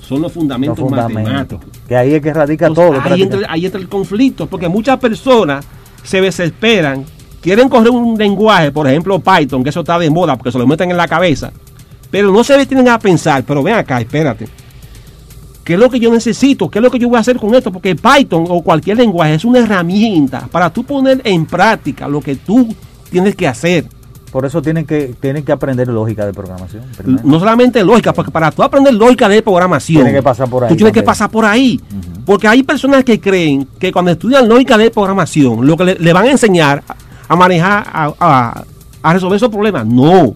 [0.00, 1.24] son los fundamentos, Los fundamentos.
[1.24, 1.66] matemáticos.
[1.88, 3.12] Que ahí es que radica Entonces, todo.
[3.12, 5.64] ahí, entra, ahí entra el conflicto, porque muchas personas
[6.04, 7.04] se desesperan,
[7.40, 10.66] quieren correr un lenguaje, por ejemplo Python, que eso está de moda porque se lo
[10.66, 11.50] meten en la cabeza,
[12.10, 14.46] pero no se detienen a pensar, pero ven acá, espérate.
[15.64, 16.70] ¿Qué es lo que yo necesito?
[16.70, 17.72] ¿Qué es lo que yo voy a hacer con esto?
[17.72, 22.36] Porque Python o cualquier lenguaje es una herramienta para tú poner en práctica lo que
[22.36, 22.72] tú
[23.10, 23.86] tienes que hacer.
[24.36, 26.82] Por eso tienen que, tienen que aprender lógica de programación.
[26.94, 27.22] primero.
[27.24, 30.68] No solamente lógica, porque para tú aprender lógica de programación, Tiene que pasar por ahí
[30.68, 31.80] tú tienes que pasar por ahí.
[32.26, 36.12] Porque hay personas que creen que cuando estudian lógica de programación, lo que le, le
[36.12, 36.82] van a enseñar
[37.26, 38.64] a, manejar, a, a-
[39.02, 39.86] a resolver esos problemas.
[39.86, 40.34] No.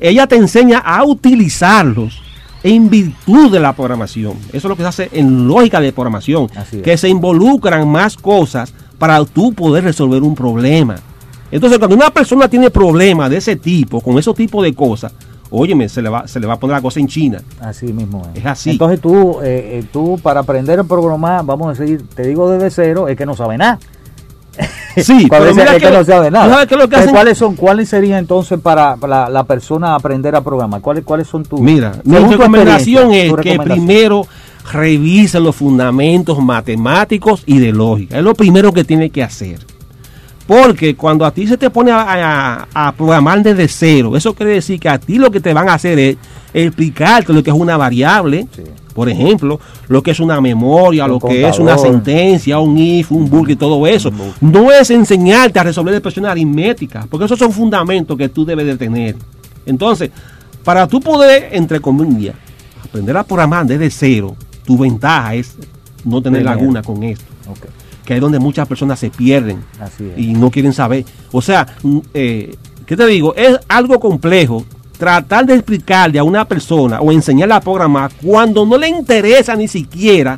[0.00, 2.22] Ella te enseña a utilizarlos
[2.62, 4.32] en virtud de la programación.
[4.48, 6.48] Eso es lo que se hace en lógica de programación.
[6.56, 6.80] Es.
[6.82, 10.96] Que se involucran más cosas para tú poder resolver un problema.
[11.50, 15.12] Entonces, cuando una persona tiene problemas de ese tipo, con esos tipos de cosas,
[15.50, 17.42] óyeme, se le va, se le va a poner la cosa en China.
[17.60, 18.40] Así mismo es.
[18.40, 18.70] Es así.
[18.70, 22.70] Entonces tú, eh, eh, tú para aprender a programar, vamos a decir, te digo desde
[22.70, 23.78] cero, es que no sabe nada.
[24.96, 26.62] Sí, pero mira es que, que- no sabe ¿tú nada.
[26.64, 27.10] es lo que hacen?
[27.10, 30.80] ¿Cuáles son, cuáles serían entonces para, la, la persona aprender a programar?
[30.80, 31.60] ¿Cuáles, cuáles son tus?
[31.60, 34.26] Mira, mi recomendación es que primero
[34.72, 38.18] revisen los fundamentos matemáticos y de lógica.
[38.18, 39.58] Es lo primero que tiene que hacer.
[40.50, 44.54] Porque cuando a ti se te pone a, a- a programar desde cero, eso quiere
[44.54, 46.16] decir que a ti lo que te van a hacer es
[46.52, 48.62] explicarte lo que es una variable, Sí.
[48.92, 53.12] por ejemplo, lo que es una memoria, Un lo que es una sentencia, un if,
[53.12, 54.10] un bulk y todo eso.
[54.40, 58.76] No es enseñarte a resolver expresiones aritméticas, porque esos son fundamentos que tú debes de
[58.76, 59.14] tener.
[59.66, 60.10] Entonces,
[60.64, 62.34] para tú poder, entre comillas,
[62.84, 64.34] aprender a programar desde cero,
[64.66, 65.54] tu ventaja es
[66.04, 66.58] no tener Primero.
[66.60, 67.66] laguna con esto Ok,
[68.10, 71.04] que es donde muchas personas se pierden Así y no quieren saber.
[71.30, 73.36] O sea, mm, eh, ¿qué te digo?
[73.36, 74.64] Es algo complejo
[74.98, 79.68] tratar de explicarle a una persona o enseñarle a programar cuando no le interesa ni
[79.68, 80.36] siquiera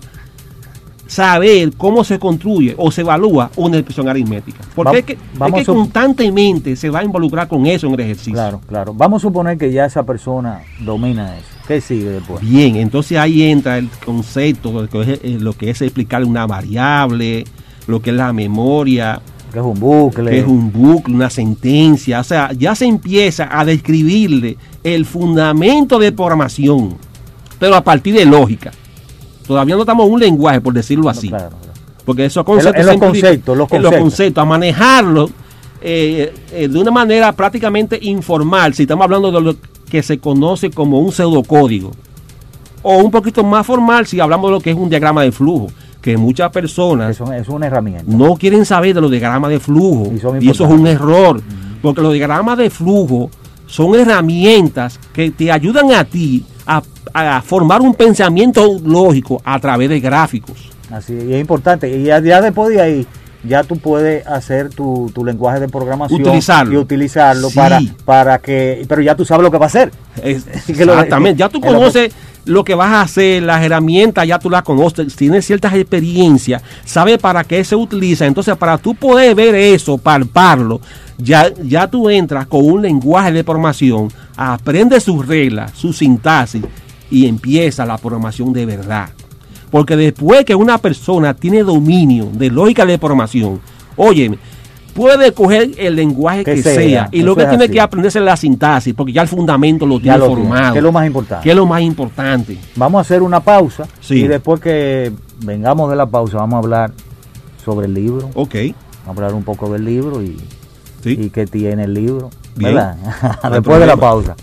[1.07, 4.61] saber cómo se construye o se evalúa una expresión aritmética.
[4.75, 7.95] Porque Va- es que, es vamos que constantemente se va a involucrar con eso en
[7.95, 8.33] el ejercicio.
[8.35, 8.95] Claro, claro.
[8.95, 11.47] Vamos a suponer que ya esa persona domina eso.
[11.69, 12.41] ¿Qué sigue después?
[12.41, 16.45] Bien, entonces ahí entra el concepto, lo que es, eh, lo que es explicar una
[16.47, 17.45] variable,
[17.87, 19.21] lo que es la memoria,
[19.53, 20.31] Que es un bucle.
[20.31, 25.99] que es un bucle, una sentencia, o sea, ya se empieza a describirle el fundamento
[25.99, 26.97] de programación,
[27.59, 28.73] pero a partir de lógica.
[29.47, 31.75] Todavía no estamos en un lenguaje, por decirlo así, Claro, claro.
[32.05, 35.31] porque esos En conceptos, en los conceptos, los en conceptos, a manejarlos
[35.85, 39.57] eh, eh, de una manera prácticamente informal, si estamos hablando de lo
[39.91, 41.91] que se conoce como un pseudocódigo,
[42.83, 45.69] o un poquito más formal si hablamos de lo que es un diagrama de flujo,
[46.03, 48.05] que muchas personas Eso es una herramienta.
[48.07, 50.13] no quieren saber de los diagramas de flujo.
[50.41, 51.41] Y eso es un error.
[51.81, 53.31] Porque los diagramas de flujo
[53.67, 56.83] son herramientas que te ayudan a ti a,
[57.15, 60.71] a formar un pensamiento lógico a través de gráficos.
[60.91, 61.89] Así y es importante.
[61.97, 63.07] Y ya, ya después de ahí,
[63.45, 66.75] ya tú puedes hacer tu, tu lenguaje de programación Utilizarlo.
[66.75, 67.57] y utilizarlo Sí.
[67.57, 68.85] para, para que.
[68.89, 69.91] Pero ya tú sabes lo que va a hacer.
[70.23, 71.39] Es- exactamente.
[71.41, 72.13] Ya tú es conoces
[72.45, 77.19] lo que vas a hacer, las herramientas ya tú las conoces, tienes ciertas experiencias, sabes
[77.19, 78.27] para qué se utiliza.
[78.27, 80.81] Entonces, para tú poder ver eso, palparlo,
[81.19, 86.65] ya, ya tú entras con un lenguaje de programación, aprendes sus reglas, su sintaxis
[87.11, 89.11] y empieza la programación de verdad.
[89.71, 93.61] Porque después que una persona tiene dominio de lógica de programación,
[93.97, 94.39] oye,
[94.95, 97.73] puede coger el lenguaje Que que, sea, sea, y lo que tiene así.
[97.73, 100.73] que aprenderse es la sintaxis, porque ya el fundamento lo tiene lo tiene, formado.
[100.73, 101.45] que es lo más importante.
[101.45, 102.59] que es lo más importante.
[102.77, 104.17] Vamos a hacer una pausa Sí.
[104.25, 105.13] y después que
[105.45, 106.93] vengamos de la pausa vamos a hablar
[107.65, 108.31] sobre el libro.
[108.35, 108.55] Ok.
[109.07, 110.37] Vamos a hablar un poco del libro y,
[111.03, 111.17] Sí.
[111.21, 112.31] y qué tiene el libro.
[112.57, 112.75] Bien.
[112.75, 112.97] ¿verdad?
[113.43, 114.37] No después de la pausa.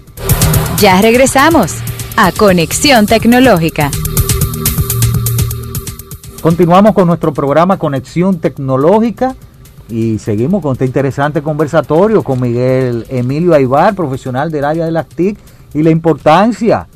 [0.80, 1.74] Ya regresamos
[2.18, 3.91] a Conexión Tecnológica.
[6.41, 9.36] Continuamos con nuestro programa Conexión Tecnológica
[9.90, 15.08] y seguimos con este interesante conversatorio con Miguel Emilio Aybar, profesional del área de las
[15.08, 15.38] TIC
[15.74, 16.88] y la importancia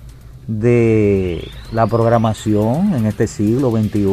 [0.48, 4.08] de la programación en este siglo XXI.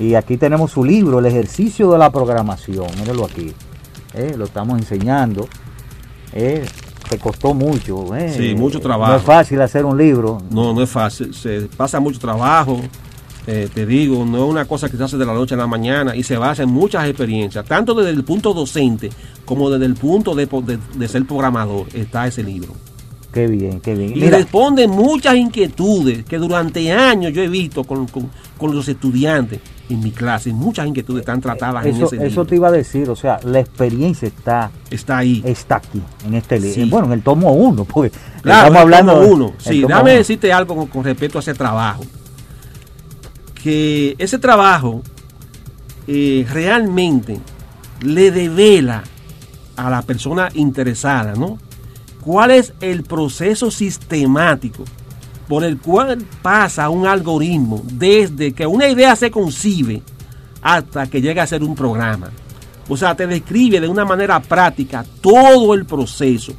[0.00, 2.86] Y aquí tenemos su libro, El ejercicio de la programación.
[3.00, 3.52] Mírenlo aquí.
[4.14, 5.48] Eh, lo estamos enseñando.
[6.32, 6.64] Eh,
[7.08, 8.14] te costó mucho.
[8.14, 8.32] eh.
[8.36, 9.16] Sí, mucho No trabajo.
[9.16, 10.40] es fácil hacer un libro.
[10.50, 11.34] No, no es fácil.
[11.34, 12.80] Se pasa mucho trabajo.
[13.50, 15.66] Eh, te digo, no es una cosa que se hace de la noche a la
[15.66, 19.08] mañana y se basa en muchas experiencias, tanto desde el punto docente
[19.46, 21.86] como desde el punto de, po- de- de ser programador.
[21.94, 22.74] Está ese libro.
[23.32, 24.12] Qué bien, qué bien.
[24.16, 28.86] Y Mira, responde muchas inquietudes que durante años yo he visto con, con- con los
[28.88, 30.52] estudiantes en mi clase.
[30.52, 32.44] Muchas inquietudes están tratadas en eso, ese eso libro.
[32.46, 35.42] te iba a decir, o sea, la experiencia está, Está ahí.
[35.46, 36.74] está aquí, en este libro.
[36.74, 36.84] Sí.
[36.90, 38.10] Bueno, en el tomo 1, porque
[38.42, 39.52] Claro, estamos el hablando tomo uno.
[39.58, 40.18] Sí, tomo déjame uno.
[40.18, 42.04] decirte algo con, con respecto a ese trabajo.
[43.62, 45.02] Que ese trabajo
[46.06, 47.38] eh, realmente
[48.00, 49.02] le devela
[49.76, 51.58] a la persona interesada, ¿no?
[52.20, 54.84] ¿Cuál es el proceso sistemático
[55.48, 60.02] por el cual pasa un algoritmo desde que una idea se concibe
[60.60, 62.30] hasta que llega a ser un programa?
[62.88, 66.52] O sea, te describe de una manera práctica todo el proceso.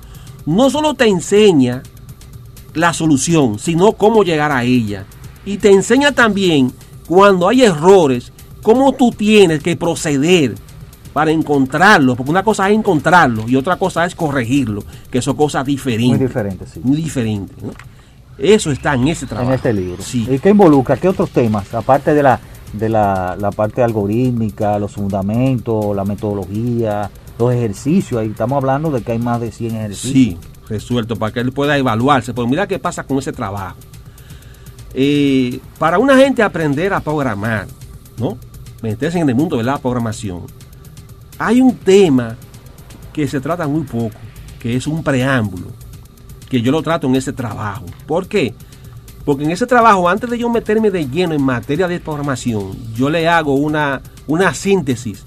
[0.46, 1.82] No solo te enseña
[2.74, 5.06] la solución, sino cómo llegar a ella.
[5.46, 6.72] Y te enseña también
[7.10, 8.32] cuando hay errores,
[8.62, 10.54] cómo tú tienes que proceder
[11.12, 15.66] para encontrarlo, porque una cosa es encontrarlo y otra cosa es corregirlo, que son cosas
[15.66, 16.20] diferentes.
[16.20, 16.80] Muy diferente, sí.
[16.84, 17.72] Muy diferentes, ¿no?
[18.38, 19.50] Eso está en ese trabajo.
[19.50, 20.04] En este libro.
[20.04, 20.28] Sí.
[20.30, 20.98] ¿Y qué involucra?
[20.98, 21.74] ¿Qué otros temas?
[21.74, 22.40] Aparte de la
[22.74, 28.22] de la, la parte algorítmica, los fundamentos, la metodología, los ejercicios.
[28.22, 30.14] Ahí estamos hablando de que hay más de 100 ejercicios.
[30.14, 30.38] Sí,
[30.68, 32.36] resuelto, para que él pueda evaluarse.
[32.36, 33.76] Pero mira qué pasa con ese trabajo.
[35.78, 37.68] Para una gente aprender a programar,
[38.18, 38.38] ¿no?
[38.82, 40.44] Meterse en el mundo de la programación,
[41.38, 42.36] hay un tema
[43.14, 44.16] que se trata muy poco,
[44.60, 45.68] que es un preámbulo,
[46.50, 47.86] que yo lo trato en ese trabajo.
[48.08, 48.54] ¿Por qué?
[49.26, 53.10] Porque en ese trabajo, antes de yo meterme de lleno en materia de programación, yo
[53.10, 55.24] le hago una, una síntesis,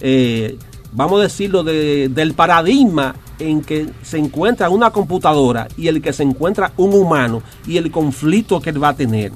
[0.00, 0.58] eh,
[0.94, 6.12] vamos a decirlo, de- del paradigma en que se encuentra una computadora y el que
[6.12, 9.32] se encuentra un humano y el conflicto que él va a tener.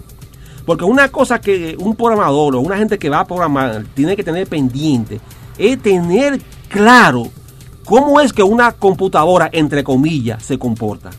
[0.64, 4.22] Porque una cosa que un programador o una gente que va a programar tiene que
[4.22, 5.20] tener pendiente
[5.56, 7.24] es tener claro
[7.84, 11.10] cómo es que una computadora, entre comillas, se comporta.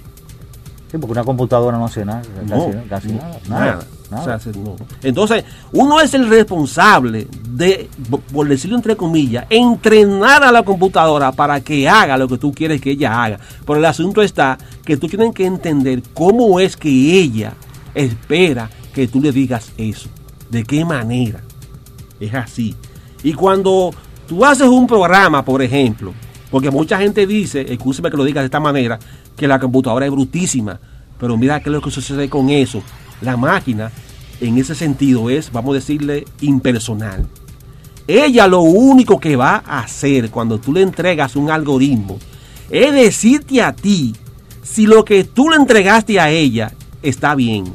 [0.91, 2.21] Sí, porque una computadora no hace nada.
[2.47, 3.09] No, casi.
[3.09, 3.39] Nada.
[3.49, 3.79] nada.
[4.11, 4.75] O sea, se- no.
[5.03, 11.31] Entonces, uno es el responsable de, po- por decirlo entre comillas, entrenar a la computadora
[11.31, 13.39] para que haga lo que tú quieres que ella haga.
[13.65, 17.53] Pero el asunto está que tú tienes que entender cómo es que ella
[17.93, 20.09] espera que tú le digas eso.
[20.49, 21.41] De qué manera.
[22.19, 22.75] Es así.
[23.23, 23.91] Y cuando
[24.27, 26.13] tú haces un programa, por ejemplo,
[26.49, 28.97] porque mucha gente dice, escúcheme que lo diga de esta manera,
[29.35, 30.79] que la computadora es brutísima.
[31.19, 32.81] Pero mira qué es lo que sucede con eso.
[33.21, 33.91] La máquina,
[34.41, 37.27] en ese sentido, es, vamos a decirle, impersonal.
[38.07, 42.17] Ella lo único que va a hacer cuando tú le entregas un algoritmo
[42.69, 44.15] es decirte a ti
[44.61, 47.73] si lo que tú le entregaste a ella está bien.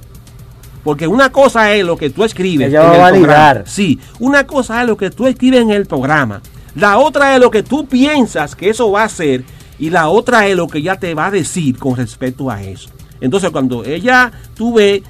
[0.85, 2.69] Porque una cosa es lo que tú escribes.
[2.69, 3.27] Ella en va a validar.
[3.27, 3.67] programa.
[3.67, 6.43] Sí, una cosa es lo que tú escribes en el programa.
[6.77, 9.45] La otra es lo que tú piensas que eso va a hacer.
[9.79, 12.91] Y la otra es lo que ella te va a decir con respecto a eso.
[13.21, 15.03] Entonces, cuando ella, tú ves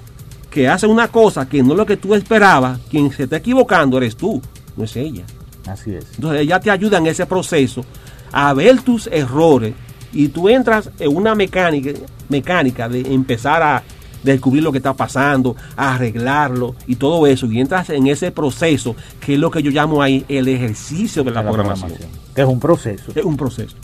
[0.54, 3.98] que hace una cosa que no es lo que tú esperabas, quien se está equivocando
[3.98, 4.40] eres tú,
[4.76, 5.24] no es ella.
[5.66, 6.06] Así es.
[6.14, 7.84] Entonces ella te ayuda en ese proceso
[8.30, 9.74] a ver tus errores
[10.12, 11.90] y tú entras en una mecánica,
[12.28, 13.82] mecánica de empezar a
[14.22, 17.46] descubrir lo que está pasando, a arreglarlo y todo eso.
[17.46, 21.32] Y entras en ese proceso que es lo que yo llamo ahí el ejercicio de
[21.32, 21.98] la, de la programación.
[22.32, 23.10] Que es un proceso.
[23.12, 23.74] Es un proceso.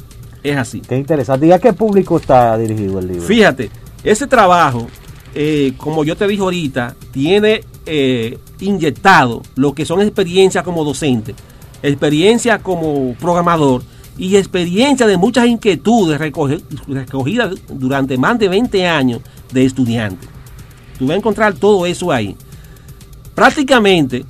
[0.44, 0.82] Es así.
[0.82, 1.48] Qué interesante.
[1.48, 3.22] ¿Y a qué público está dirigido el libro?
[3.24, 3.70] Fíjate,
[4.04, 4.86] ese trabajo,
[5.34, 11.34] eh, como yo te dije ahorita, tiene eh, inyectado lo que son experiencias como docente,
[11.82, 13.82] experiencia como programador
[14.18, 19.20] y experiencia de muchas inquietudes recogidas durante más de 20 años
[19.52, 20.28] de estudiantes.
[20.98, 22.36] Tú vas a encontrar todo eso ahí.
[23.34, 24.26] Prácticamente,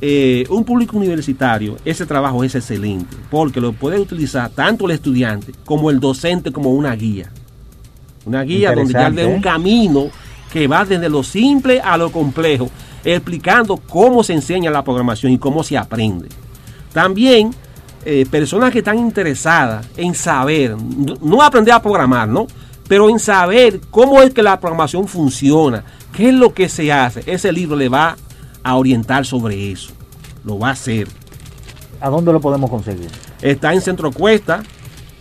[0.00, 5.52] eh, un público universitario, ese trabajo es excelente, porque lo puede utilizar tanto el estudiante
[5.64, 7.32] como el docente como una guía.
[8.26, 10.10] Una guía donde ya Interesante, ve un camino
[10.54, 12.70] que va desde lo simple a lo complejo,
[13.04, 16.28] explicando cómo se enseña la programación y cómo se aprende.
[16.92, 17.50] También
[18.04, 20.76] eh, personas que están interesadas en saber,
[21.20, 22.46] no- aprender a programar, ¿no?
[22.86, 25.82] Pero en saber cómo es que la programación funciona,
[26.14, 27.24] qué es lo que se hace.
[27.26, 28.16] Ese libro le va
[28.62, 29.90] a orientar sobre eso.
[30.44, 31.08] Lo va a hacer.
[32.00, 33.08] ¿A dónde lo podemos conseguir?
[33.42, 34.62] Está en Centro Cuesta,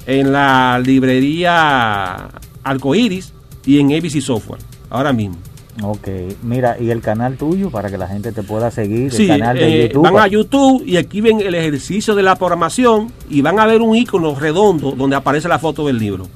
[0.05, 2.29] en la librería
[2.63, 3.33] Arcoiris
[3.65, 4.59] y en ABC Software,
[4.93, 5.35] ahora mismo.
[5.81, 6.07] Ok,
[6.43, 9.57] mira, y el canal tuyo para que la gente te pueda seguir, Sí, el canal
[9.57, 10.03] de eh, YouTube.
[10.03, 13.81] van a YouTube y aquí ven el ejercicio de la programación y van a ver
[13.81, 16.27] un icono redondo donde aparece la foto del libro.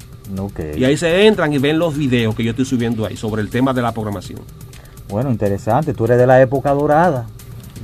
[0.75, 3.49] Y ahí se entran y ven los videos que yo estoy subiendo ahí sobre el
[3.49, 4.39] tema de la programación.
[5.07, 7.27] Bueno, interesante, tú eres de la época dorada.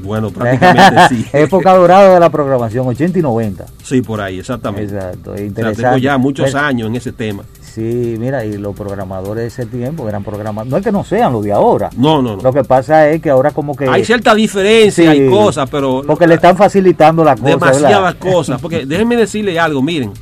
[0.03, 1.25] Bueno, prácticamente sí.
[1.33, 3.65] época dorada de la programación, 80 y 90.
[3.83, 4.93] Sí, por ahí, exactamente.
[4.95, 5.83] Exacto, O sea, interesante.
[5.83, 7.43] tengo ya muchos Pero- años en ese tema.
[7.73, 11.33] Sí, mira, y los programadores de ese tiempo eran programadores, no es que no sean
[11.33, 11.89] los de ahora.
[11.97, 12.41] No, no, no.
[12.43, 13.87] Lo que pasa es que ahora como que...
[13.87, 16.03] Hay cierta diferencia, Sí, hay cosas, pero...
[16.05, 18.61] Porque le están facilitando la cosa, demasiadas cosas.
[18.61, 20.13] Porque déjenme decirle algo, miren,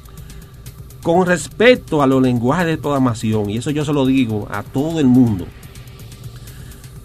[1.01, 4.99] con respecto a los lenguajes de programación, y eso yo se lo digo a todo
[4.99, 5.45] el mundo,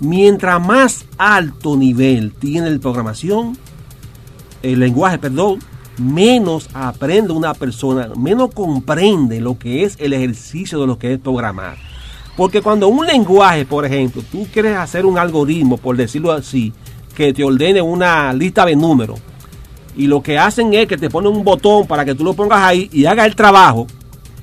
[0.00, 3.56] mientras más alto nivel tiene la programación,
[4.62, 5.58] el lenguaje, perdón,
[5.98, 11.18] menos aprende una persona, menos comprende lo que es el ejercicio de lo que es
[11.18, 11.76] programar.
[12.36, 16.72] Porque cuando un lenguaje, por ejemplo, tú quieres hacer un algoritmo, por decirlo así,
[17.14, 19.18] que te ordene una lista de números,
[19.96, 22.60] y lo que hacen es que te ponen un botón para que tú lo pongas
[22.60, 23.86] ahí y haga el trabajo,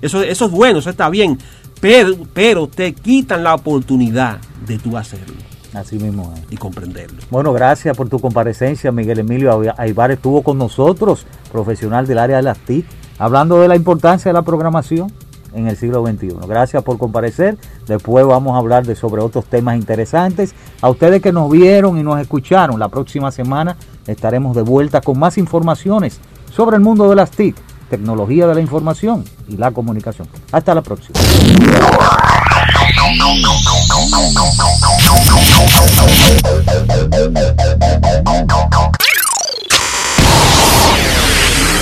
[0.02, 1.38] eso, eso es bueno, eso está bien,
[1.80, 6.52] pero, pero te quitan la oportunidad de tú hacerlo Así mismo es.
[6.52, 7.22] y comprenderlo.
[7.32, 12.44] Bueno, gracias por tu comparecencia, Miguel Emilio Aybar estuvo con nosotros, profesional del área de
[12.44, 12.86] las TIC,
[13.18, 15.12] hablando de la importancia de la programación
[15.54, 16.36] en el siglo XXI.
[16.48, 17.58] Gracias por comparecer.
[17.88, 20.54] Después vamos a hablar de sobre otros temas interesantes.
[20.82, 25.20] A ustedes que nos vieron y nos escucharon, la próxima semana estaremos de vuelta con
[25.20, 26.20] más informaciones
[26.52, 27.56] sobre el mundo de las TIC,
[27.90, 30.28] tecnología de la información y la comunicación.
[30.52, 31.20] Hasta la próxima.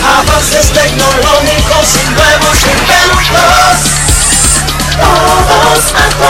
[0.04, 3.28] Avances tecnológicos y nuevos inventos,
[5.00, 6.24] todos a tu